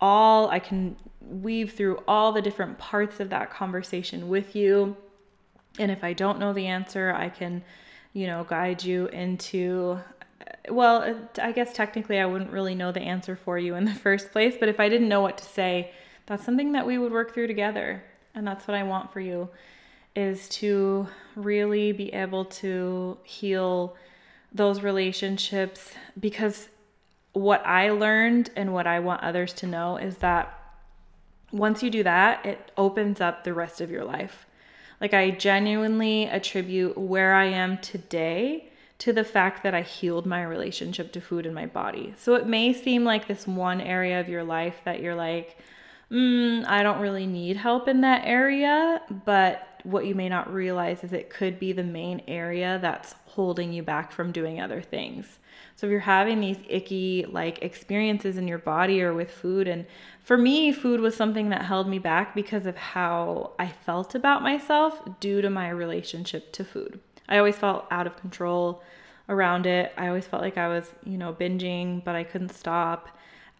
all, 0.00 0.48
I 0.48 0.60
can 0.60 0.96
weave 1.20 1.74
through 1.74 2.02
all 2.08 2.32
the 2.32 2.40
different 2.40 2.78
parts 2.78 3.20
of 3.20 3.28
that 3.30 3.50
conversation 3.50 4.28
with 4.28 4.56
you. 4.56 4.96
And 5.78 5.90
if 5.90 6.02
I 6.02 6.14
don't 6.14 6.38
know 6.38 6.52
the 6.52 6.66
answer, 6.66 7.12
I 7.14 7.28
can, 7.28 7.62
you 8.14 8.26
know, 8.26 8.44
guide 8.44 8.82
you 8.82 9.08
into 9.08 9.98
well, 10.68 11.16
I 11.40 11.52
guess 11.52 11.72
technically 11.72 12.18
I 12.18 12.26
wouldn't 12.26 12.50
really 12.50 12.74
know 12.74 12.92
the 12.92 13.00
answer 13.00 13.36
for 13.36 13.58
you 13.58 13.74
in 13.74 13.84
the 13.84 13.94
first 14.06 14.32
place, 14.32 14.56
but 14.58 14.68
if 14.68 14.80
I 14.80 14.88
didn't 14.88 15.08
know 15.08 15.20
what 15.20 15.38
to 15.38 15.44
say, 15.44 15.92
that's 16.26 16.44
something 16.44 16.72
that 16.72 16.86
we 16.86 16.98
would 16.98 17.12
work 17.12 17.34
through 17.34 17.46
together. 17.46 18.02
And 18.34 18.46
that's 18.46 18.66
what 18.66 18.76
I 18.76 18.82
want 18.84 19.12
for 19.12 19.20
you 19.20 19.48
is 20.14 20.48
to 20.48 21.06
really 21.36 21.92
be 21.92 22.12
able 22.12 22.44
to 22.44 23.16
heal 23.22 23.96
those 24.52 24.82
relationships 24.82 25.92
because 26.18 26.68
what 27.32 27.64
I 27.64 27.90
learned 27.90 28.50
and 28.56 28.72
what 28.72 28.86
I 28.86 28.98
want 29.00 29.22
others 29.22 29.52
to 29.54 29.66
know 29.66 29.96
is 29.96 30.16
that 30.16 30.56
once 31.52 31.82
you 31.82 31.90
do 31.90 32.02
that, 32.02 32.44
it 32.44 32.70
opens 32.76 33.20
up 33.20 33.44
the 33.44 33.54
rest 33.54 33.80
of 33.80 33.90
your 33.90 34.04
life. 34.04 34.46
Like, 35.00 35.14
I 35.14 35.30
genuinely 35.30 36.24
attribute 36.24 36.98
where 36.98 37.34
I 37.34 37.46
am 37.46 37.78
today 37.78 38.70
to 38.98 39.12
the 39.12 39.24
fact 39.24 39.62
that 39.62 39.74
I 39.74 39.80
healed 39.80 40.26
my 40.26 40.42
relationship 40.42 41.10
to 41.12 41.20
food 41.20 41.46
and 41.46 41.54
my 41.54 41.66
body. 41.66 42.14
So, 42.18 42.34
it 42.34 42.46
may 42.46 42.72
seem 42.72 43.04
like 43.04 43.26
this 43.26 43.46
one 43.46 43.80
area 43.80 44.20
of 44.20 44.28
your 44.28 44.44
life 44.44 44.80
that 44.84 45.00
you're 45.00 45.14
like, 45.14 45.56
mm, 46.10 46.64
I 46.66 46.82
don't 46.82 47.00
really 47.00 47.26
need 47.26 47.56
help 47.56 47.88
in 47.88 48.02
that 48.02 48.22
area, 48.26 49.00
but 49.24 49.66
what 49.84 50.06
you 50.06 50.14
may 50.14 50.28
not 50.28 50.52
realize 50.52 51.02
is 51.04 51.12
it 51.12 51.30
could 51.30 51.58
be 51.58 51.72
the 51.72 51.82
main 51.82 52.22
area 52.28 52.78
that's 52.80 53.14
holding 53.26 53.72
you 53.72 53.82
back 53.82 54.12
from 54.12 54.32
doing 54.32 54.60
other 54.60 54.80
things. 54.80 55.38
So 55.76 55.86
if 55.86 55.90
you're 55.90 56.00
having 56.00 56.40
these 56.40 56.58
icky 56.68 57.26
like 57.28 57.62
experiences 57.62 58.36
in 58.36 58.46
your 58.46 58.58
body 58.58 59.02
or 59.02 59.14
with 59.14 59.30
food 59.30 59.66
and 59.66 59.86
for 60.22 60.36
me 60.36 60.72
food 60.72 61.00
was 61.00 61.16
something 61.16 61.48
that 61.50 61.64
held 61.64 61.88
me 61.88 61.98
back 61.98 62.34
because 62.34 62.66
of 62.66 62.76
how 62.76 63.52
I 63.58 63.68
felt 63.68 64.14
about 64.14 64.42
myself 64.42 65.00
due 65.20 65.40
to 65.40 65.50
my 65.50 65.70
relationship 65.70 66.52
to 66.52 66.64
food. 66.64 67.00
I 67.28 67.38
always 67.38 67.56
felt 67.56 67.86
out 67.90 68.06
of 68.06 68.16
control 68.16 68.82
around 69.28 69.64
it. 69.64 69.92
I 69.96 70.08
always 70.08 70.26
felt 70.26 70.42
like 70.42 70.58
I 70.58 70.68
was, 70.68 70.92
you 71.04 71.16
know, 71.16 71.32
binging, 71.32 72.04
but 72.04 72.14
I 72.14 72.24
couldn't 72.24 72.52
stop. 72.52 73.08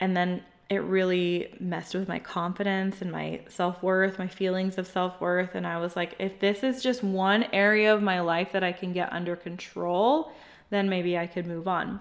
And 0.00 0.16
then 0.16 0.42
it 0.70 0.84
really 0.84 1.52
messed 1.58 1.94
with 1.94 2.06
my 2.06 2.20
confidence 2.20 3.02
and 3.02 3.10
my 3.10 3.40
self 3.48 3.82
worth, 3.82 4.20
my 4.20 4.28
feelings 4.28 4.78
of 4.78 4.86
self 4.86 5.20
worth. 5.20 5.56
And 5.56 5.66
I 5.66 5.78
was 5.78 5.96
like, 5.96 6.14
if 6.20 6.38
this 6.38 6.62
is 6.62 6.80
just 6.80 7.02
one 7.02 7.44
area 7.52 7.92
of 7.92 8.02
my 8.02 8.20
life 8.20 8.52
that 8.52 8.62
I 8.62 8.70
can 8.70 8.92
get 8.92 9.12
under 9.12 9.34
control, 9.34 10.30
then 10.70 10.88
maybe 10.88 11.18
I 11.18 11.26
could 11.26 11.48
move 11.48 11.66
on. 11.66 11.98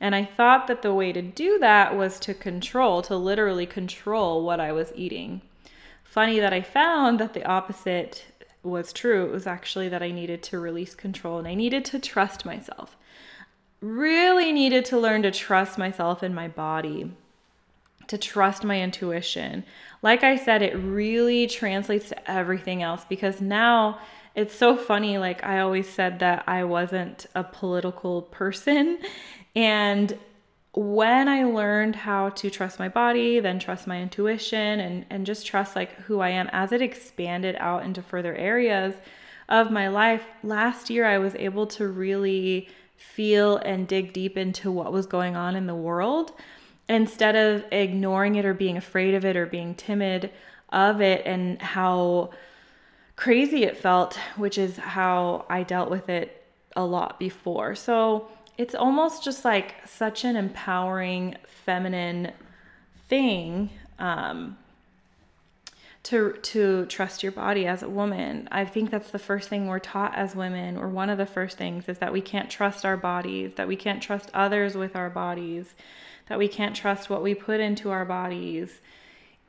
And 0.00 0.16
I 0.16 0.24
thought 0.24 0.66
that 0.66 0.82
the 0.82 0.92
way 0.92 1.12
to 1.12 1.22
do 1.22 1.60
that 1.60 1.96
was 1.96 2.18
to 2.20 2.34
control, 2.34 3.02
to 3.02 3.16
literally 3.16 3.66
control 3.66 4.44
what 4.44 4.58
I 4.58 4.72
was 4.72 4.92
eating. 4.96 5.40
Funny 6.02 6.40
that 6.40 6.52
I 6.52 6.60
found 6.60 7.20
that 7.20 7.34
the 7.34 7.44
opposite 7.44 8.24
was 8.64 8.92
true. 8.92 9.26
It 9.26 9.32
was 9.32 9.46
actually 9.46 9.88
that 9.90 10.02
I 10.02 10.10
needed 10.10 10.42
to 10.44 10.58
release 10.58 10.96
control 10.96 11.38
and 11.38 11.46
I 11.46 11.54
needed 11.54 11.84
to 11.86 12.00
trust 12.00 12.44
myself. 12.44 12.96
Really 13.80 14.50
needed 14.50 14.84
to 14.86 14.98
learn 14.98 15.22
to 15.22 15.30
trust 15.30 15.78
myself 15.78 16.24
and 16.24 16.34
my 16.34 16.48
body 16.48 17.12
to 18.08 18.18
trust 18.18 18.64
my 18.64 18.80
intuition. 18.80 19.64
Like 20.02 20.22
I 20.24 20.36
said, 20.36 20.62
it 20.62 20.76
really 20.76 21.46
translates 21.46 22.08
to 22.08 22.30
everything 22.30 22.82
else 22.82 23.04
because 23.08 23.40
now 23.40 24.00
it's 24.34 24.54
so 24.54 24.76
funny. 24.76 25.18
Like 25.18 25.44
I 25.44 25.60
always 25.60 25.88
said 25.88 26.18
that 26.18 26.44
I 26.46 26.64
wasn't 26.64 27.26
a 27.34 27.44
political 27.44 28.22
person. 28.22 28.98
And 29.54 30.18
when 30.74 31.28
I 31.28 31.44
learned 31.44 31.96
how 31.96 32.30
to 32.30 32.50
trust 32.50 32.78
my 32.78 32.88
body, 32.88 33.40
then 33.40 33.58
trust 33.58 33.86
my 33.86 34.00
intuition 34.00 34.80
and, 34.80 35.06
and 35.10 35.26
just 35.26 35.46
trust 35.46 35.74
like 35.74 35.92
who 36.02 36.20
I 36.20 36.30
am 36.30 36.48
as 36.52 36.72
it 36.72 36.82
expanded 36.82 37.56
out 37.58 37.84
into 37.84 38.02
further 38.02 38.34
areas 38.34 38.94
of 39.48 39.70
my 39.70 39.88
life, 39.88 40.22
last 40.42 40.90
year 40.90 41.06
I 41.06 41.18
was 41.18 41.34
able 41.36 41.66
to 41.68 41.88
really 41.88 42.68
feel 42.96 43.56
and 43.58 43.88
dig 43.88 44.12
deep 44.12 44.36
into 44.36 44.70
what 44.70 44.92
was 44.92 45.06
going 45.06 45.36
on 45.36 45.56
in 45.56 45.66
the 45.66 45.74
world 45.74 46.32
instead 46.88 47.36
of 47.36 47.64
ignoring 47.72 48.36
it 48.36 48.44
or 48.44 48.54
being 48.54 48.76
afraid 48.76 49.14
of 49.14 49.24
it 49.24 49.36
or 49.36 49.46
being 49.46 49.74
timid 49.74 50.30
of 50.70 51.00
it 51.00 51.22
and 51.26 51.60
how 51.60 52.30
crazy 53.16 53.64
it 53.64 53.76
felt, 53.76 54.18
which 54.36 54.58
is 54.58 54.76
how 54.76 55.44
I 55.48 55.62
dealt 55.62 55.90
with 55.90 56.08
it 56.08 56.44
a 56.76 56.84
lot 56.84 57.18
before. 57.18 57.74
So 57.74 58.28
it's 58.56 58.74
almost 58.74 59.24
just 59.24 59.44
like 59.44 59.74
such 59.86 60.24
an 60.24 60.36
empowering 60.36 61.36
feminine 61.64 62.32
thing 63.08 63.70
um, 63.98 64.56
to 66.04 66.32
to 66.32 66.86
trust 66.86 67.22
your 67.22 67.32
body 67.32 67.66
as 67.66 67.82
a 67.82 67.88
woman. 67.88 68.48
I 68.50 68.64
think 68.64 68.90
that's 68.90 69.10
the 69.10 69.18
first 69.18 69.48
thing 69.48 69.66
we're 69.66 69.78
taught 69.78 70.14
as 70.14 70.34
women, 70.34 70.76
or 70.76 70.88
one 70.88 71.10
of 71.10 71.18
the 71.18 71.26
first 71.26 71.58
things 71.58 71.88
is 71.88 71.98
that 71.98 72.12
we 72.12 72.20
can't 72.20 72.48
trust 72.48 72.84
our 72.84 72.96
bodies, 72.96 73.54
that 73.54 73.68
we 73.68 73.76
can't 73.76 74.02
trust 74.02 74.30
others 74.32 74.74
with 74.74 74.96
our 74.96 75.10
bodies, 75.10 75.74
that 76.28 76.38
we 76.38 76.48
can't 76.48 76.76
trust 76.76 77.10
what 77.10 77.22
we 77.22 77.34
put 77.34 77.60
into 77.60 77.90
our 77.90 78.04
bodies. 78.04 78.80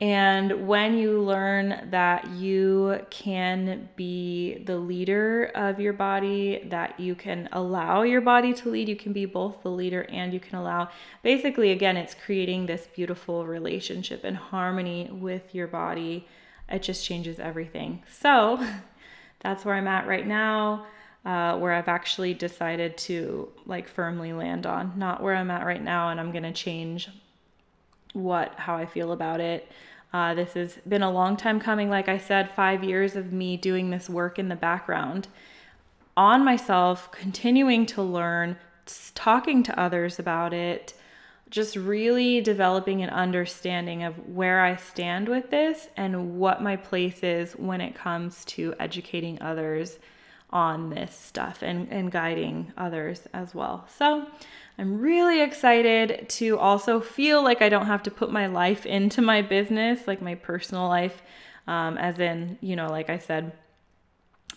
And 0.02 0.66
when 0.66 0.98
you 0.98 1.20
learn 1.22 1.90
that 1.92 2.30
you 2.30 3.02
can 3.10 3.90
be 3.98 4.64
the 4.64 4.78
leader 4.78 5.52
of 5.56 5.82
your 5.82 5.92
body, 5.92 6.66
that 6.70 6.98
you 6.98 7.16
can 7.16 7.50
allow 7.52 8.04
your 8.04 8.22
body 8.22 8.54
to 8.54 8.70
lead, 8.70 8.88
you 8.88 8.96
can 8.96 9.12
be 9.12 9.26
both 9.26 9.62
the 9.62 9.70
leader 9.70 10.04
and 10.04 10.34
you 10.34 10.40
can 10.40 10.58
allow. 10.58 10.90
Basically, 11.22 11.72
again, 11.72 11.98
it's 11.98 12.16
creating 12.16 12.66
this 12.66 12.88
beautiful 12.96 13.46
relationship 13.46 14.24
and 14.24 14.38
harmony 14.38 15.10
with 15.12 15.54
your 15.54 15.68
body. 15.68 16.26
It 16.70 16.82
just 16.82 17.04
changes 17.04 17.38
everything. 17.38 18.04
So 18.10 18.66
that's 19.42 19.66
where 19.66 19.76
I'm 19.76 19.88
at 19.88 20.08
right 20.08 20.26
now. 20.26 20.86
Uh, 21.26 21.58
where 21.58 21.74
I've 21.74 21.90
actually 21.90 22.34
decided 22.34 22.98
to 23.00 23.50
like 23.66 23.90
firmly 23.90 24.32
land 24.32 24.66
on, 24.66 24.94
not 24.96 25.22
where 25.22 25.36
I'm 25.36 25.52
at 25.52 25.66
right 25.66 25.84
now, 25.84 26.10
and 26.10 26.20
I'm 26.20 26.32
gonna 26.32 26.54
change 26.54 27.10
what 28.14 28.56
how 28.56 28.76
I 28.76 28.86
feel 28.86 29.12
about 29.12 29.42
it. 29.42 29.70
Uh, 30.14 30.34
this 30.34 30.54
has 30.54 30.78
been 30.88 31.04
a 31.04 31.12
long 31.12 31.38
time 31.38 31.60
coming. 31.60 31.90
Like 31.90 32.08
I 32.08 32.18
said, 32.18 32.56
five 32.56 32.84
years 32.84 33.16
of 33.16 33.32
me 33.32 33.58
doing 33.58 33.90
this 33.90 34.10
work 34.10 34.40
in 34.40 34.50
the 34.50 34.56
background 34.56 35.28
on 36.18 36.44
myself, 36.44 37.12
continuing 37.12 37.86
to 37.86 38.02
learn, 38.02 38.58
talking 39.14 39.64
to 39.64 39.80
others 39.80 40.20
about 40.20 40.54
it, 40.54 40.94
just 41.50 41.76
really 41.76 42.42
developing 42.42 43.02
an 43.02 43.10
understanding 43.10 44.04
of 44.04 44.28
where 44.28 44.62
I 44.62 44.76
stand 44.76 45.30
with 45.30 45.50
this 45.50 45.88
and 45.96 46.38
what 46.38 46.62
my 46.62 46.76
place 46.76 47.24
is 47.24 47.54
when 47.54 47.82
it 47.82 47.96
comes 47.96 48.44
to 48.46 48.76
educating 48.80 49.42
others 49.42 49.98
on 50.52 50.90
this 50.90 51.16
stuff 51.16 51.62
and, 51.62 51.88
and 51.92 52.12
guiding 52.12 52.74
others 52.78 53.28
as 53.34 53.54
well. 53.54 53.88
So 53.98 54.26
I'm 54.78 55.00
really 55.00 55.42
excited 55.42 56.28
to 56.30 56.58
also 56.58 57.00
feel 57.02 57.44
like 57.44 57.62
I 57.62 57.70
don't 57.70 57.86
have 57.86 58.04
to 58.04 58.12
put 58.12 58.32
my 58.32 58.48
life 58.48 58.86
into 58.86 59.22
my 59.22 59.42
business, 59.42 60.08
like 60.08 60.22
my 60.22 60.36
personal 60.36 60.88
life, 60.88 61.22
um, 61.68 61.98
as 61.98 62.20
in, 62.20 62.58
you 62.62 62.76
know, 62.76 62.88
like 62.88 63.10
I 63.10 63.18
said, 63.18 63.52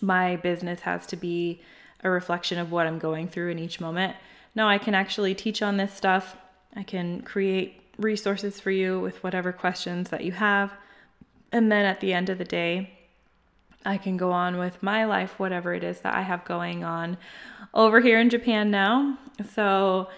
my 0.01 0.35
business 0.37 0.81
has 0.81 1.05
to 1.07 1.15
be 1.15 1.61
a 2.03 2.09
reflection 2.09 2.57
of 2.57 2.71
what 2.71 2.87
I'm 2.87 2.99
going 2.99 3.27
through 3.27 3.51
in 3.51 3.59
each 3.59 3.79
moment. 3.79 4.15
No, 4.55 4.67
I 4.67 4.77
can 4.77 4.95
actually 4.95 5.35
teach 5.35 5.61
on 5.61 5.77
this 5.77 5.93
stuff. 5.93 6.37
I 6.75 6.83
can 6.83 7.21
create 7.21 7.81
resources 7.97 8.59
for 8.59 8.71
you 8.71 8.99
with 8.99 9.23
whatever 9.23 9.51
questions 9.51 10.09
that 10.09 10.23
you 10.23 10.31
have. 10.31 10.73
And 11.51 11.71
then 11.71 11.85
at 11.85 11.99
the 11.99 12.13
end 12.13 12.29
of 12.29 12.37
the 12.37 12.45
day, 12.45 12.91
I 13.85 13.97
can 13.97 14.17
go 14.17 14.31
on 14.31 14.57
with 14.57 14.81
my 14.81 15.05
life, 15.05 15.39
whatever 15.39 15.73
it 15.73 15.83
is 15.83 15.99
that 16.01 16.15
I 16.15 16.21
have 16.21 16.45
going 16.45 16.83
on 16.83 17.17
over 17.73 17.99
here 17.99 18.19
in 18.19 18.29
Japan 18.29 18.71
now. 18.71 19.17
So, 19.53 20.09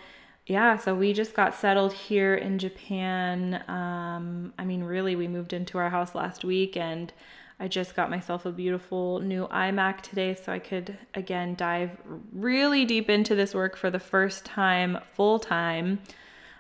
yeah, 0.45 0.77
so 0.77 0.93
we 0.93 1.13
just 1.13 1.33
got 1.33 1.55
settled 1.55 1.93
here 1.93 2.35
in 2.35 2.59
Japan. 2.59 3.63
Um, 3.67 4.53
I 4.59 4.65
mean, 4.65 4.83
really, 4.83 5.15
we 5.15 5.27
moved 5.27 5.53
into 5.53 5.77
our 5.77 5.89
house 5.89 6.13
last 6.13 6.43
week 6.43 6.77
and 6.77 7.11
I 7.59 7.67
just 7.67 7.95
got 7.95 8.09
myself 8.09 8.45
a 8.45 8.51
beautiful 8.51 9.19
new 9.19 9.47
iMac 9.47 10.01
today 10.01 10.35
so 10.35 10.51
I 10.51 10.59
could 10.59 10.97
again 11.13 11.55
dive 11.55 11.97
really 12.33 12.85
deep 12.85 13.09
into 13.09 13.33
this 13.33 13.55
work 13.55 13.77
for 13.77 13.89
the 13.89 13.99
first 13.99 14.43
time 14.45 14.99
full 15.13 15.39
time. 15.39 15.99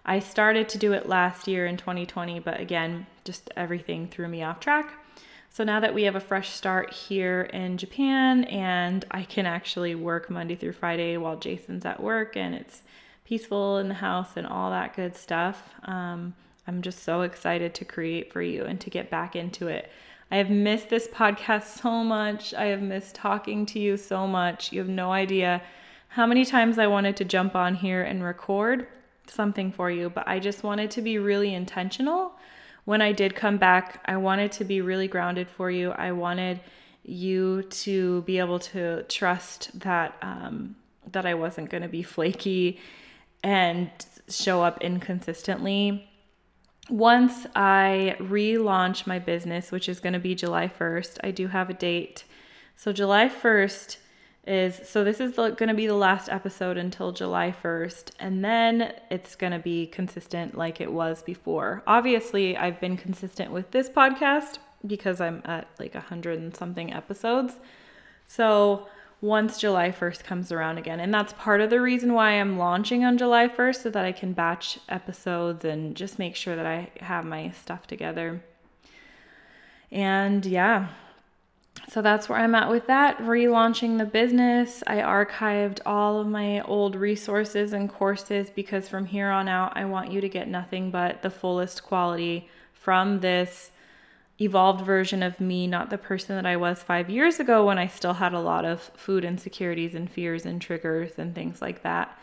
I 0.05 0.19
started 0.19 0.69
to 0.69 0.77
do 0.77 0.93
it 0.93 1.09
last 1.09 1.47
year 1.47 1.65
in 1.65 1.77
2020, 1.77 2.39
but 2.39 2.59
again, 2.59 3.07
just 3.23 3.49
everything 3.57 4.07
threw 4.07 4.27
me 4.27 4.43
off 4.43 4.59
track. 4.59 4.93
So 5.55 5.63
now 5.63 5.79
that 5.79 5.93
we 5.93 6.03
have 6.03 6.17
a 6.17 6.19
fresh 6.19 6.49
start 6.49 6.91
here 6.91 7.43
in 7.43 7.77
Japan 7.77 8.43
and 8.43 9.05
I 9.09 9.23
can 9.23 9.45
actually 9.45 9.95
work 9.95 10.29
Monday 10.29 10.57
through 10.57 10.73
Friday 10.73 11.15
while 11.15 11.37
Jason's 11.37 11.85
at 11.85 12.03
work 12.03 12.35
and 12.35 12.53
it's 12.53 12.81
peaceful 13.23 13.77
in 13.77 13.87
the 13.87 13.93
house 13.93 14.31
and 14.35 14.45
all 14.45 14.69
that 14.71 14.97
good 14.97 15.15
stuff, 15.15 15.69
um, 15.83 16.33
I'm 16.67 16.81
just 16.81 17.03
so 17.03 17.21
excited 17.21 17.73
to 17.75 17.85
create 17.85 18.33
for 18.33 18.41
you 18.41 18.65
and 18.65 18.81
to 18.81 18.89
get 18.89 19.09
back 19.09 19.37
into 19.37 19.69
it. 19.69 19.89
I 20.29 20.35
have 20.35 20.49
missed 20.49 20.89
this 20.89 21.07
podcast 21.07 21.81
so 21.81 22.03
much. 22.03 22.53
I 22.53 22.65
have 22.65 22.81
missed 22.81 23.15
talking 23.15 23.65
to 23.67 23.79
you 23.79 23.95
so 23.95 24.27
much. 24.27 24.73
You 24.73 24.79
have 24.79 24.89
no 24.89 25.13
idea 25.13 25.61
how 26.09 26.25
many 26.25 26.43
times 26.43 26.77
I 26.77 26.87
wanted 26.87 27.15
to 27.15 27.23
jump 27.23 27.55
on 27.55 27.75
here 27.75 28.03
and 28.03 28.21
record 28.21 28.87
something 29.27 29.71
for 29.71 29.89
you, 29.89 30.09
but 30.09 30.27
I 30.27 30.37
just 30.37 30.63
wanted 30.63 30.91
to 30.91 31.01
be 31.01 31.17
really 31.17 31.53
intentional 31.53 32.33
when 32.85 33.01
I 33.01 33.11
did 33.11 33.35
come 33.35 33.57
back, 33.57 34.01
I 34.05 34.17
wanted 34.17 34.51
to 34.53 34.63
be 34.63 34.81
really 34.81 35.07
grounded 35.07 35.49
for 35.49 35.69
you. 35.69 35.91
I 35.91 36.11
wanted 36.11 36.61
you 37.03 37.63
to 37.63 38.21
be 38.23 38.39
able 38.39 38.59
to 38.59 39.03
trust 39.03 39.79
that 39.79 40.15
um, 40.21 40.75
that 41.11 41.25
I 41.25 41.35
wasn't 41.35 41.69
going 41.69 41.83
to 41.83 41.89
be 41.89 42.01
flaky 42.01 42.79
and 43.43 43.89
show 44.27 44.63
up 44.63 44.81
inconsistently. 44.81 46.09
Once 46.89 47.45
I 47.55 48.15
relaunch 48.19 49.05
my 49.05 49.19
business, 49.19 49.71
which 49.71 49.87
is 49.89 49.99
going 49.99 50.13
to 50.13 50.19
be 50.19 50.35
July 50.35 50.67
1st, 50.67 51.17
I 51.23 51.31
do 51.31 51.47
have 51.47 51.69
a 51.69 51.73
date. 51.73 52.23
So 52.75 52.91
July 52.91 53.29
1st 53.29 53.97
is 54.47 54.79
so 54.87 55.03
this 55.03 55.19
is 55.19 55.35
going 55.35 55.55
to 55.55 55.73
be 55.73 55.87
the 55.87 55.95
last 55.95 56.29
episode 56.29 56.77
until 56.77 57.11
July 57.11 57.53
1st 57.63 58.11
and 58.19 58.45
then 58.45 58.93
it's 59.09 59.35
going 59.35 59.51
to 59.51 59.59
be 59.59 59.87
consistent 59.87 60.55
like 60.55 60.79
it 60.79 60.91
was 60.91 61.23
before. 61.23 61.83
Obviously, 61.87 62.55
I've 62.55 62.79
been 62.79 62.97
consistent 62.97 63.51
with 63.51 63.71
this 63.71 63.89
podcast 63.89 64.59
because 64.85 65.19
I'm 65.19 65.41
at 65.45 65.67
like 65.79 65.95
a 65.95 65.99
100 65.99 66.39
and 66.39 66.55
something 66.55 66.93
episodes. 66.93 67.59
So, 68.27 68.87
once 69.21 69.57
July 69.57 69.91
1st 69.91 70.23
comes 70.23 70.51
around 70.51 70.77
again, 70.77 70.99
and 70.99 71.11
that's 71.11 71.33
part 71.33 71.61
of 71.61 71.69
the 71.69 71.81
reason 71.81 72.13
why 72.13 72.31
I'm 72.31 72.57
launching 72.57 73.03
on 73.03 73.17
July 73.17 73.47
1st 73.47 73.83
so 73.83 73.89
that 73.89 74.05
I 74.05 74.11
can 74.11 74.33
batch 74.33 74.77
episodes 74.89 75.65
and 75.65 75.95
just 75.95 76.19
make 76.19 76.35
sure 76.35 76.55
that 76.55 76.65
I 76.65 76.91
have 76.99 77.25
my 77.25 77.49
stuff 77.51 77.87
together. 77.87 78.43
And 79.91 80.45
yeah, 80.45 80.89
so 81.89 82.01
that's 82.01 82.27
where 82.27 82.39
I'm 82.39 82.55
at 82.55 82.69
with 82.69 82.87
that. 82.87 83.17
Relaunching 83.19 83.97
the 83.97 84.05
business. 84.05 84.83
I 84.87 84.97
archived 84.97 85.79
all 85.85 86.19
of 86.19 86.27
my 86.27 86.61
old 86.61 86.95
resources 86.95 87.73
and 87.73 87.89
courses 87.89 88.49
because 88.49 88.89
from 88.89 89.05
here 89.05 89.29
on 89.29 89.47
out, 89.47 89.77
I 89.77 89.85
want 89.85 90.11
you 90.11 90.21
to 90.21 90.29
get 90.29 90.47
nothing 90.47 90.91
but 90.91 91.21
the 91.21 91.29
fullest 91.29 91.83
quality 91.83 92.49
from 92.73 93.19
this 93.19 93.71
evolved 94.41 94.85
version 94.85 95.23
of 95.23 95.39
me, 95.39 95.67
not 95.67 95.89
the 95.89 95.97
person 95.97 96.35
that 96.35 96.45
I 96.45 96.57
was 96.57 96.83
five 96.83 97.09
years 97.09 97.39
ago 97.39 97.65
when 97.65 97.77
I 97.77 97.87
still 97.87 98.13
had 98.13 98.33
a 98.33 98.39
lot 98.39 98.65
of 98.65 98.81
food 98.95 99.23
insecurities 99.23 99.95
and 99.95 100.11
fears 100.11 100.45
and 100.45 100.61
triggers 100.61 101.13
and 101.17 101.33
things 101.33 101.61
like 101.61 101.83
that. 101.83 102.17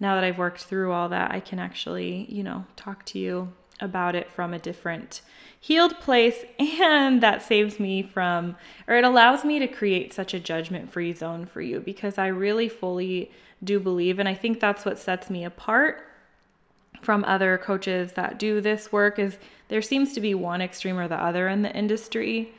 Now 0.00 0.16
that 0.16 0.24
I've 0.24 0.38
worked 0.38 0.64
through 0.64 0.90
all 0.90 1.08
that, 1.10 1.30
I 1.30 1.38
can 1.38 1.60
actually, 1.60 2.26
you 2.28 2.42
know, 2.42 2.64
talk 2.74 3.04
to 3.06 3.18
you 3.18 3.52
about 3.82 4.14
it 4.14 4.30
from 4.30 4.54
a 4.54 4.58
different 4.58 5.20
healed 5.60 5.98
place 6.00 6.44
and 6.58 7.22
that 7.22 7.42
saves 7.42 7.78
me 7.78 8.02
from 8.02 8.56
or 8.88 8.96
it 8.96 9.04
allows 9.04 9.44
me 9.44 9.58
to 9.58 9.68
create 9.68 10.12
such 10.12 10.32
a 10.32 10.40
judgment 10.40 10.90
free 10.90 11.12
zone 11.12 11.44
for 11.44 11.60
you 11.60 11.80
because 11.80 12.16
I 12.18 12.28
really 12.28 12.68
fully 12.68 13.30
do 13.62 13.78
believe 13.78 14.18
and 14.18 14.28
I 14.28 14.34
think 14.34 14.58
that's 14.58 14.84
what 14.84 14.98
sets 14.98 15.28
me 15.28 15.44
apart 15.44 16.06
from 17.02 17.24
other 17.24 17.58
coaches 17.58 18.12
that 18.12 18.38
do 18.38 18.60
this 18.60 18.92
work 18.92 19.18
is 19.18 19.36
there 19.68 19.82
seems 19.82 20.12
to 20.14 20.20
be 20.20 20.34
one 20.34 20.62
extreme 20.62 20.98
or 20.98 21.08
the 21.08 21.16
other 21.16 21.48
in 21.48 21.62
the 21.62 21.74
industry. 21.74 22.54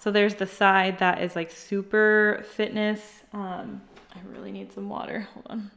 So 0.00 0.10
there's 0.10 0.34
the 0.34 0.46
side 0.46 0.98
that 0.98 1.22
is 1.22 1.36
like 1.36 1.50
super 1.50 2.44
fitness. 2.54 3.22
Um, 3.32 3.80
I 4.14 4.18
really 4.32 4.52
need 4.52 4.72
some 4.72 4.88
water. 4.88 5.28
Hold 5.34 5.46
on. 5.48 5.70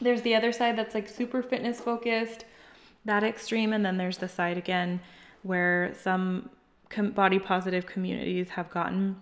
There's 0.00 0.22
the 0.22 0.34
other 0.34 0.52
side 0.52 0.76
that's 0.76 0.94
like 0.94 1.08
super 1.08 1.42
fitness 1.42 1.80
focused 1.80 2.44
that 3.04 3.22
extreme. 3.24 3.72
And 3.72 3.84
then 3.84 3.96
there's 3.96 4.18
the 4.18 4.28
side 4.28 4.58
again 4.58 5.00
where 5.42 5.94
some 6.00 6.50
com- 6.88 7.10
body 7.10 7.38
positive 7.38 7.86
communities 7.86 8.50
have 8.50 8.70
gotten 8.70 9.16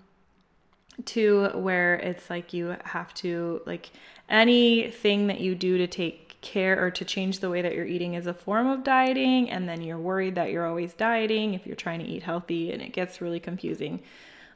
to 1.06 1.48
where 1.54 1.94
it's 1.94 2.28
like 2.28 2.52
you 2.52 2.76
have 2.84 3.14
to, 3.14 3.62
like, 3.64 3.90
anything 4.28 5.28
that 5.28 5.40
you 5.40 5.54
do 5.54 5.78
to 5.78 5.86
take 5.86 6.36
care 6.42 6.82
or 6.82 6.90
to 6.90 7.04
change 7.04 7.40
the 7.40 7.50
way 7.50 7.62
that 7.62 7.74
you're 7.74 7.86
eating 7.86 8.14
is 8.14 8.26
a 8.26 8.34
form 8.34 8.66
of 8.66 8.84
dieting. 8.84 9.50
And 9.50 9.68
then 9.68 9.80
you're 9.82 9.98
worried 9.98 10.34
that 10.34 10.50
you're 10.50 10.66
always 10.66 10.92
dieting 10.94 11.54
if 11.54 11.66
you're 11.66 11.76
trying 11.76 12.00
to 12.00 12.06
eat 12.06 12.22
healthy, 12.22 12.72
and 12.72 12.82
it 12.82 12.92
gets 12.92 13.20
really 13.20 13.40
confusing. 13.40 14.00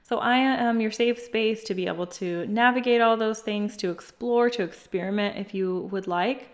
So, 0.02 0.18
I 0.18 0.36
am 0.36 0.82
your 0.82 0.90
safe 0.90 1.18
space 1.18 1.64
to 1.64 1.74
be 1.74 1.86
able 1.86 2.06
to 2.08 2.46
navigate 2.46 3.00
all 3.00 3.16
those 3.16 3.40
things, 3.40 3.74
to 3.78 3.90
explore, 3.90 4.50
to 4.50 4.62
experiment 4.62 5.38
if 5.38 5.54
you 5.54 5.88
would 5.92 6.06
like. 6.06 6.53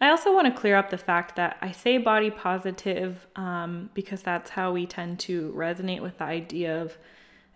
I 0.00 0.10
also 0.10 0.32
want 0.32 0.46
to 0.46 0.60
clear 0.60 0.76
up 0.76 0.90
the 0.90 0.98
fact 0.98 1.36
that 1.36 1.56
I 1.60 1.72
say 1.72 1.98
body 1.98 2.30
positive 2.30 3.26
um, 3.34 3.90
because 3.94 4.22
that's 4.22 4.50
how 4.50 4.72
we 4.72 4.86
tend 4.86 5.18
to 5.20 5.52
resonate 5.56 6.02
with 6.02 6.18
the 6.18 6.24
idea 6.24 6.80
of 6.80 6.96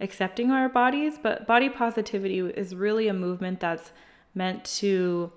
accepting 0.01 0.51
our 0.51 0.69
bodies, 0.69 1.19
but 1.23 1.47
body 1.47 1.69
positivity 1.69 2.41
is 2.41 2.75
really 2.75 3.07
a 3.07 3.15
movement 3.15 3.61
that's 3.61 3.93
meant 4.35 4.65
to 4.65 5.31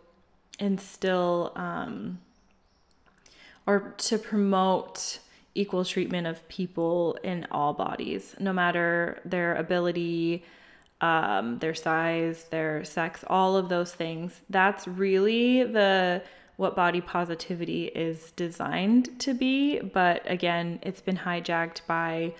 instill 0.59 1.51
um, 1.55 2.19
or 3.67 3.93
to 3.97 4.17
promote 4.17 5.19
equal 5.53 5.85
treatment 5.85 6.25
of 6.27 6.47
people 6.49 7.17
in 7.23 7.45
all 7.51 7.73
bodies, 7.73 8.35
no 8.39 8.51
matter 8.51 9.21
their 9.25 9.55
ability, 9.55 10.43
um, 11.01 11.59
their 11.59 11.75
size, 11.75 12.45
their 12.45 12.83
sex, 12.83 13.23
all 13.27 13.55
of 13.55 13.69
those 13.69 13.93
things. 13.93 14.41
That's 14.49 14.87
really 14.87 15.63
the 15.63 16.23
what 16.57 16.75
body 16.75 17.01
positivity 17.01 17.85
is 17.85 18.31
designed 18.31 19.19
to 19.19 19.33
be. 19.33 19.79
But 19.79 20.21
again, 20.29 20.79
it's 20.81 21.01
been 21.01 21.17
hijacked 21.17 21.81
by 21.87 22.33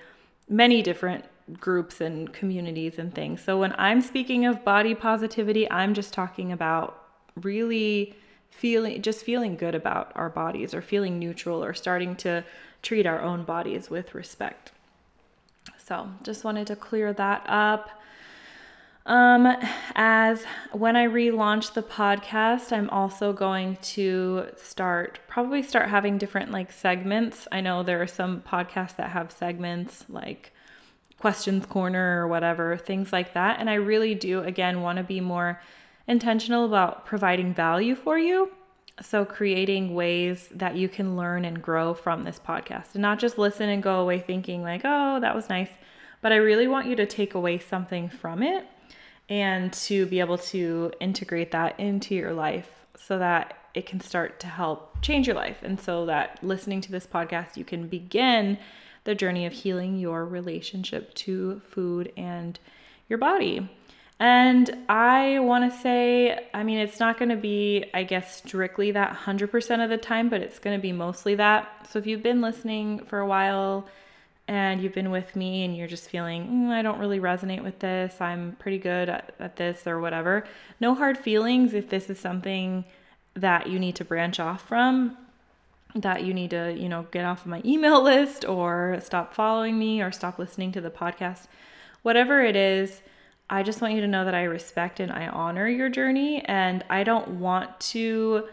many 0.49 0.81
different 0.81 1.25
groups 1.59 2.01
and 2.01 2.31
communities 2.33 2.97
and 2.97 3.13
things. 3.13 3.43
So 3.43 3.59
when 3.59 3.73
I'm 3.77 4.01
speaking 4.01 4.45
of 4.45 4.63
body 4.63 4.95
positivity, 4.95 5.69
I'm 5.69 5.93
just 5.93 6.13
talking 6.13 6.51
about 6.51 7.03
really 7.41 8.15
feeling 8.49 9.01
just 9.01 9.25
feeling 9.25 9.55
good 9.55 9.75
about 9.75 10.11
our 10.15 10.29
bodies 10.29 10.73
or 10.73 10.81
feeling 10.81 11.19
neutral 11.19 11.63
or 11.63 11.73
starting 11.73 12.15
to 12.15 12.43
treat 12.81 13.05
our 13.05 13.21
own 13.21 13.43
bodies 13.43 13.89
with 13.89 14.15
respect. 14.15 14.71
So, 15.77 16.09
just 16.23 16.43
wanted 16.43 16.67
to 16.67 16.75
clear 16.75 17.13
that 17.13 17.43
up. 17.47 17.89
Um, 19.05 19.55
as 19.93 20.43
when 20.71 20.95
I 20.95 21.05
relaunch 21.05 21.73
the 21.73 21.83
podcast, 21.83 22.71
I'm 22.71 22.89
also 22.89 23.33
going 23.33 23.77
to 23.93 24.47
start 24.57 25.19
probably 25.27 25.61
start 25.61 25.89
having 25.89 26.17
different 26.17 26.51
like 26.51 26.71
segments. 26.71 27.47
I 27.51 27.61
know 27.61 27.83
there 27.83 28.01
are 28.01 28.07
some 28.07 28.41
podcasts 28.41 28.95
that 28.95 29.11
have 29.11 29.31
segments 29.31 30.05
like 30.09 30.53
questions 31.19 31.67
corner 31.67 32.19
or 32.19 32.27
whatever, 32.27 32.77
things 32.77 33.13
like 33.13 33.35
that. 33.35 33.59
And 33.59 33.69
I 33.69 33.75
really 33.75 34.15
do 34.15 34.39
again 34.39 34.81
want 34.81 34.97
to 34.97 35.03
be 35.03 35.21
more 35.21 35.61
intentional 36.07 36.65
about 36.65 37.05
providing 37.05 37.53
value 37.53 37.93
for 37.93 38.17
you. 38.17 38.51
So 39.01 39.23
creating 39.23 39.93
ways 39.93 40.49
that 40.51 40.77
you 40.77 40.89
can 40.89 41.15
learn 41.15 41.45
and 41.45 41.61
grow 41.61 41.93
from 41.93 42.23
this 42.23 42.39
podcast 42.39 42.93
and 42.93 43.03
not 43.03 43.19
just 43.19 43.37
listen 43.37 43.69
and 43.69 43.83
go 43.83 43.99
away 43.99 44.19
thinking 44.19 44.63
like, 44.63 44.81
"Oh, 44.83 45.19
that 45.19 45.35
was 45.35 45.47
nice." 45.47 45.69
But 46.21 46.31
I 46.31 46.37
really 46.37 46.67
want 46.67 46.87
you 46.87 46.95
to 46.95 47.05
take 47.05 47.35
away 47.35 47.59
something 47.59 48.09
from 48.09 48.41
it 48.41 48.65
and 49.29 49.73
to 49.73 50.05
be 50.05 50.19
able 50.19 50.37
to 50.37 50.91
integrate 50.99 51.51
that 51.51 51.79
into 51.79 52.15
your 52.15 52.33
life 52.33 52.69
so 52.95 53.17
that 53.19 53.57
it 53.73 53.85
can 53.85 53.99
start 53.99 54.39
to 54.39 54.47
help 54.47 55.01
change 55.01 55.27
your 55.27 55.35
life. 55.35 55.57
And 55.63 55.79
so 55.79 56.05
that 56.05 56.39
listening 56.41 56.81
to 56.81 56.91
this 56.91 57.05
podcast, 57.05 57.57
you 57.57 57.65
can 57.65 57.87
begin 57.87 58.57
the 59.03 59.15
journey 59.15 59.45
of 59.45 59.53
healing 59.53 59.97
your 59.97 60.25
relationship 60.25 61.13
to 61.15 61.61
food 61.69 62.11
and 62.17 62.59
your 63.07 63.19
body. 63.19 63.69
And 64.19 64.85
I 64.87 65.39
want 65.39 65.71
to 65.71 65.77
say, 65.77 66.47
I 66.53 66.63
mean, 66.63 66.79
it's 66.79 66.99
not 67.01 67.19
going 67.19 67.29
to 67.29 67.35
be, 67.35 67.85
I 67.93 68.03
guess, 68.03 68.37
strictly 68.37 68.91
that 68.91 69.13
100% 69.13 69.83
of 69.83 69.89
the 69.89 69.97
time, 69.97 70.29
but 70.29 70.41
it's 70.41 70.57
going 70.57 70.77
to 70.77 70.81
be 70.81 70.93
mostly 70.93 71.35
that. 71.35 71.87
So 71.89 71.99
if 71.99 72.07
you've 72.07 72.23
been 72.23 72.41
listening 72.41 72.99
for 72.99 73.19
a 73.19 73.27
while, 73.27 73.87
and 74.47 74.81
you've 74.81 74.93
been 74.93 75.11
with 75.11 75.35
me 75.35 75.65
and 75.65 75.75
you're 75.75 75.87
just 75.87 76.09
feeling, 76.09 76.47
mm, 76.47 76.69
I 76.69 76.81
don't 76.81 76.99
really 76.99 77.19
resonate 77.19 77.63
with 77.63 77.79
this, 77.79 78.21
I'm 78.21 78.55
pretty 78.59 78.77
good 78.77 79.09
at, 79.09 79.33
at 79.39 79.55
this 79.55 79.87
or 79.87 79.99
whatever, 79.99 80.45
no 80.79 80.93
hard 80.93 81.17
feelings 81.17 81.73
if 81.73 81.89
this 81.89 82.09
is 82.09 82.19
something 82.19 82.85
that 83.33 83.67
you 83.67 83.79
need 83.79 83.95
to 83.95 84.05
branch 84.05 84.39
off 84.39 84.67
from, 84.67 85.17
that 85.95 86.23
you 86.23 86.33
need 86.33 86.51
to, 86.51 86.75
you 86.77 86.89
know, 86.89 87.07
get 87.11 87.25
off 87.25 87.41
of 87.41 87.47
my 87.47 87.61
email 87.65 88.01
list 88.03 88.45
or 88.45 88.99
stop 89.01 89.33
following 89.33 89.79
me 89.79 90.01
or 90.01 90.11
stop 90.11 90.37
listening 90.37 90.71
to 90.73 90.81
the 90.81 90.91
podcast. 90.91 91.47
Whatever 92.03 92.43
it 92.43 92.55
is, 92.55 93.01
I 93.49 93.63
just 93.63 93.81
want 93.81 93.93
you 93.93 94.01
to 94.01 94.07
know 94.07 94.25
that 94.25 94.35
I 94.35 94.43
respect 94.43 94.99
and 94.99 95.11
I 95.11 95.27
honor 95.27 95.67
your 95.67 95.89
journey 95.89 96.43
and 96.45 96.83
I 96.89 97.03
don't 97.03 97.39
want 97.39 97.79
to 97.91 98.47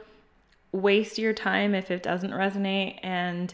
waste 0.73 1.19
your 1.19 1.33
time 1.35 1.75
if 1.75 1.91
it 1.91 2.03
doesn't 2.03 2.31
resonate 2.31 2.99
and 3.03 3.53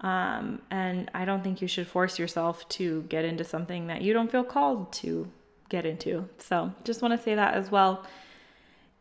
um, 0.00 0.62
and 0.70 1.10
I 1.14 1.24
don't 1.24 1.42
think 1.42 1.60
you 1.60 1.68
should 1.68 1.86
force 1.86 2.18
yourself 2.18 2.68
to 2.70 3.02
get 3.08 3.24
into 3.24 3.44
something 3.44 3.88
that 3.88 4.02
you 4.02 4.12
don't 4.12 4.30
feel 4.30 4.44
called 4.44 4.92
to 4.94 5.28
get 5.68 5.84
into. 5.84 6.28
So 6.38 6.72
just 6.84 7.02
want 7.02 7.18
to 7.18 7.22
say 7.22 7.34
that 7.34 7.54
as 7.54 7.70
well. 7.70 8.04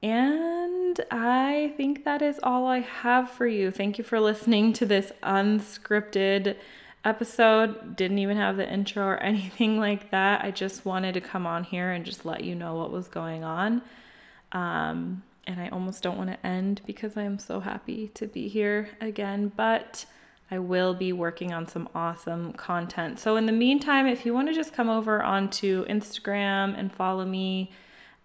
And 0.02 1.00
I 1.10 1.74
think 1.78 2.04
that 2.06 2.22
is 2.22 2.40
all 2.44 2.68
I 2.68 2.80
have 2.80 3.32
for 3.32 3.48
you. 3.48 3.72
Thank 3.72 3.98
you 3.98 4.04
for 4.04 4.20
listening 4.20 4.74
to 4.74 4.86
this 4.86 5.12
unscripted 5.24 6.56
episode. 7.04 7.96
Didn't 7.96 8.20
even 8.20 8.38
have 8.38 8.58
the 8.58 8.72
intro 8.72 9.06
or 9.06 9.18
anything 9.24 9.80
like 9.80 10.12
that. 10.12 10.44
I 10.44 10.52
just 10.52 10.86
wanted 10.86 11.14
to 11.14 11.22
come 11.22 11.48
on 11.48 11.64
here 11.64 11.92
and 11.92 12.06
just 12.06 12.26
let 12.26 12.44
you 12.44 12.56
know 12.56 12.76
what 12.76 12.92
was 12.92 13.08
going 13.08 13.44
on. 13.44 13.82
Um, 14.52 15.24
and 15.46 15.62
I 15.62 15.70
almost 15.70 16.04
don't 16.04 16.18
want 16.18 16.30
to 16.30 16.46
end 16.46 16.82
because 16.86 17.18
I 17.18 17.24
am 17.24 17.40
so 17.40 17.60
happy 17.60 18.10
to 18.16 18.28
be 18.28 18.48
here 18.48 18.90
again. 19.00 19.52
But 19.56 20.06
I 20.50 20.60
will 20.60 20.94
be 20.94 21.12
working 21.12 21.54
on 21.54 21.68
some 21.68 21.90
awesome 21.94 22.54
content. 22.54 23.20
So, 23.20 23.36
in 23.36 23.46
the 23.46 23.52
meantime, 23.52 24.08
if 24.08 24.26
you 24.26 24.34
want 24.34 24.48
to 24.48 24.54
just 24.54 24.74
come 24.74 24.90
over 24.90 25.22
onto 25.22 25.86
Instagram 25.88 26.78
and 26.78 26.92
follow 26.92 27.26
me 27.26 27.72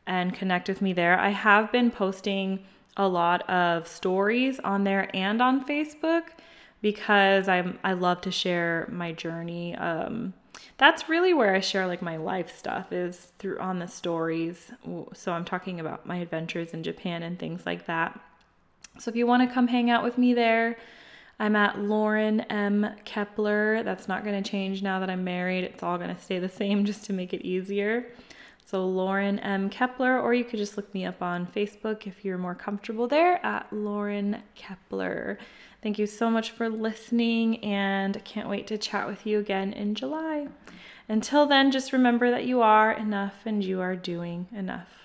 and 0.07 0.35
connect 0.35 0.69
with 0.69 0.81
me 0.83 0.93
there, 0.93 1.19
I 1.19 1.31
have 1.31 1.73
been 1.73 1.91
posting 1.91 2.61
a 2.97 3.09
lot 3.09 3.49
of 3.49 3.89
stories 3.89 4.61
on 4.61 4.85
there 4.85 5.09
and 5.15 5.41
on 5.41 5.65
Facebook 5.65 6.25
because 6.81 7.49
I'm 7.49 7.79
I 7.83 7.95
love 7.95 8.21
to 8.23 8.31
share 8.31 8.89
my 8.93 9.13
journey. 9.13 9.75
Um, 9.77 10.35
that's 10.77 11.09
really 11.09 11.33
where 11.33 11.55
I 11.55 11.61
share 11.61 11.87
like 11.87 12.03
my 12.03 12.17
life 12.17 12.57
stuff 12.57 12.93
is 12.93 13.33
through 13.39 13.59
on 13.59 13.79
the 13.79 13.89
stories. 13.89 14.71
So 15.15 15.33
I'm 15.33 15.45
talking 15.45 15.81
about 15.81 16.07
my 16.07 16.17
adventures 16.17 16.73
in 16.73 16.83
Japan 16.83 17.23
and 17.23 17.39
things 17.39 17.65
like 17.65 17.87
that. 17.87 18.19
So 18.99 19.11
if 19.11 19.17
you 19.17 19.27
want 19.27 19.49
to 19.49 19.53
come 19.53 19.69
hang 19.69 19.91
out 19.91 20.05
with 20.05 20.19
me 20.19 20.35
there, 20.35 20.77
I'm 21.43 21.57
at 21.57 21.81
Lauren 21.81 22.43
M. 22.43 22.87
Kepler. 23.05 23.83
That's 23.83 24.07
not 24.07 24.23
going 24.23 24.41
to 24.41 24.49
change 24.49 24.81
now 24.81 25.01
that 25.01 25.11
I'm 25.11 25.25
married. 25.25 25.65
It's 25.65 25.83
all 25.83 25.99
going 25.99 26.15
to 26.15 26.23
stay 26.23 26.39
the 26.39 26.49
same 26.49 26.85
just 26.91 27.05
to 27.07 27.13
make 27.13 27.35
it 27.35 27.45
easier. 27.45 28.13
So, 28.65 28.87
Lauren 28.87 29.41
M. 29.41 29.69
Kepler, 29.69 30.21
or 30.21 30.35
you 30.35 30.45
could 30.45 30.61
just 30.61 30.77
look 30.77 30.95
me 30.95 31.05
up 31.05 31.21
on 31.21 31.49
Facebook 31.49 32.07
if 32.07 32.25
you're 32.25 32.39
more 32.39 32.55
comfortable 32.55 33.09
there 33.09 33.45
at 33.45 33.67
Lauren 33.73 34.41
Kepler. 34.55 35.37
Thank 35.83 35.99
you 35.99 36.07
so 36.07 36.31
much 36.31 36.53
for 36.53 36.69
listening, 36.69 37.59
and 37.65 38.25
can't 38.25 38.49
wait 38.49 38.69
to 38.69 38.79
chat 38.79 39.09
with 39.09 39.27
you 39.27 39.41
again 39.41 39.73
in 39.73 39.97
July. 39.97 40.47
Until 41.09 41.47
then, 41.47 41.73
just 41.73 41.93
remember 41.93 42.31
that 42.31 42.45
you 42.45 42.63
are 42.63 42.93
enough 42.93 43.35
and 43.47 43.65
you 43.65 43.81
are 43.81 43.97
doing 43.97 44.47
enough. 44.53 45.02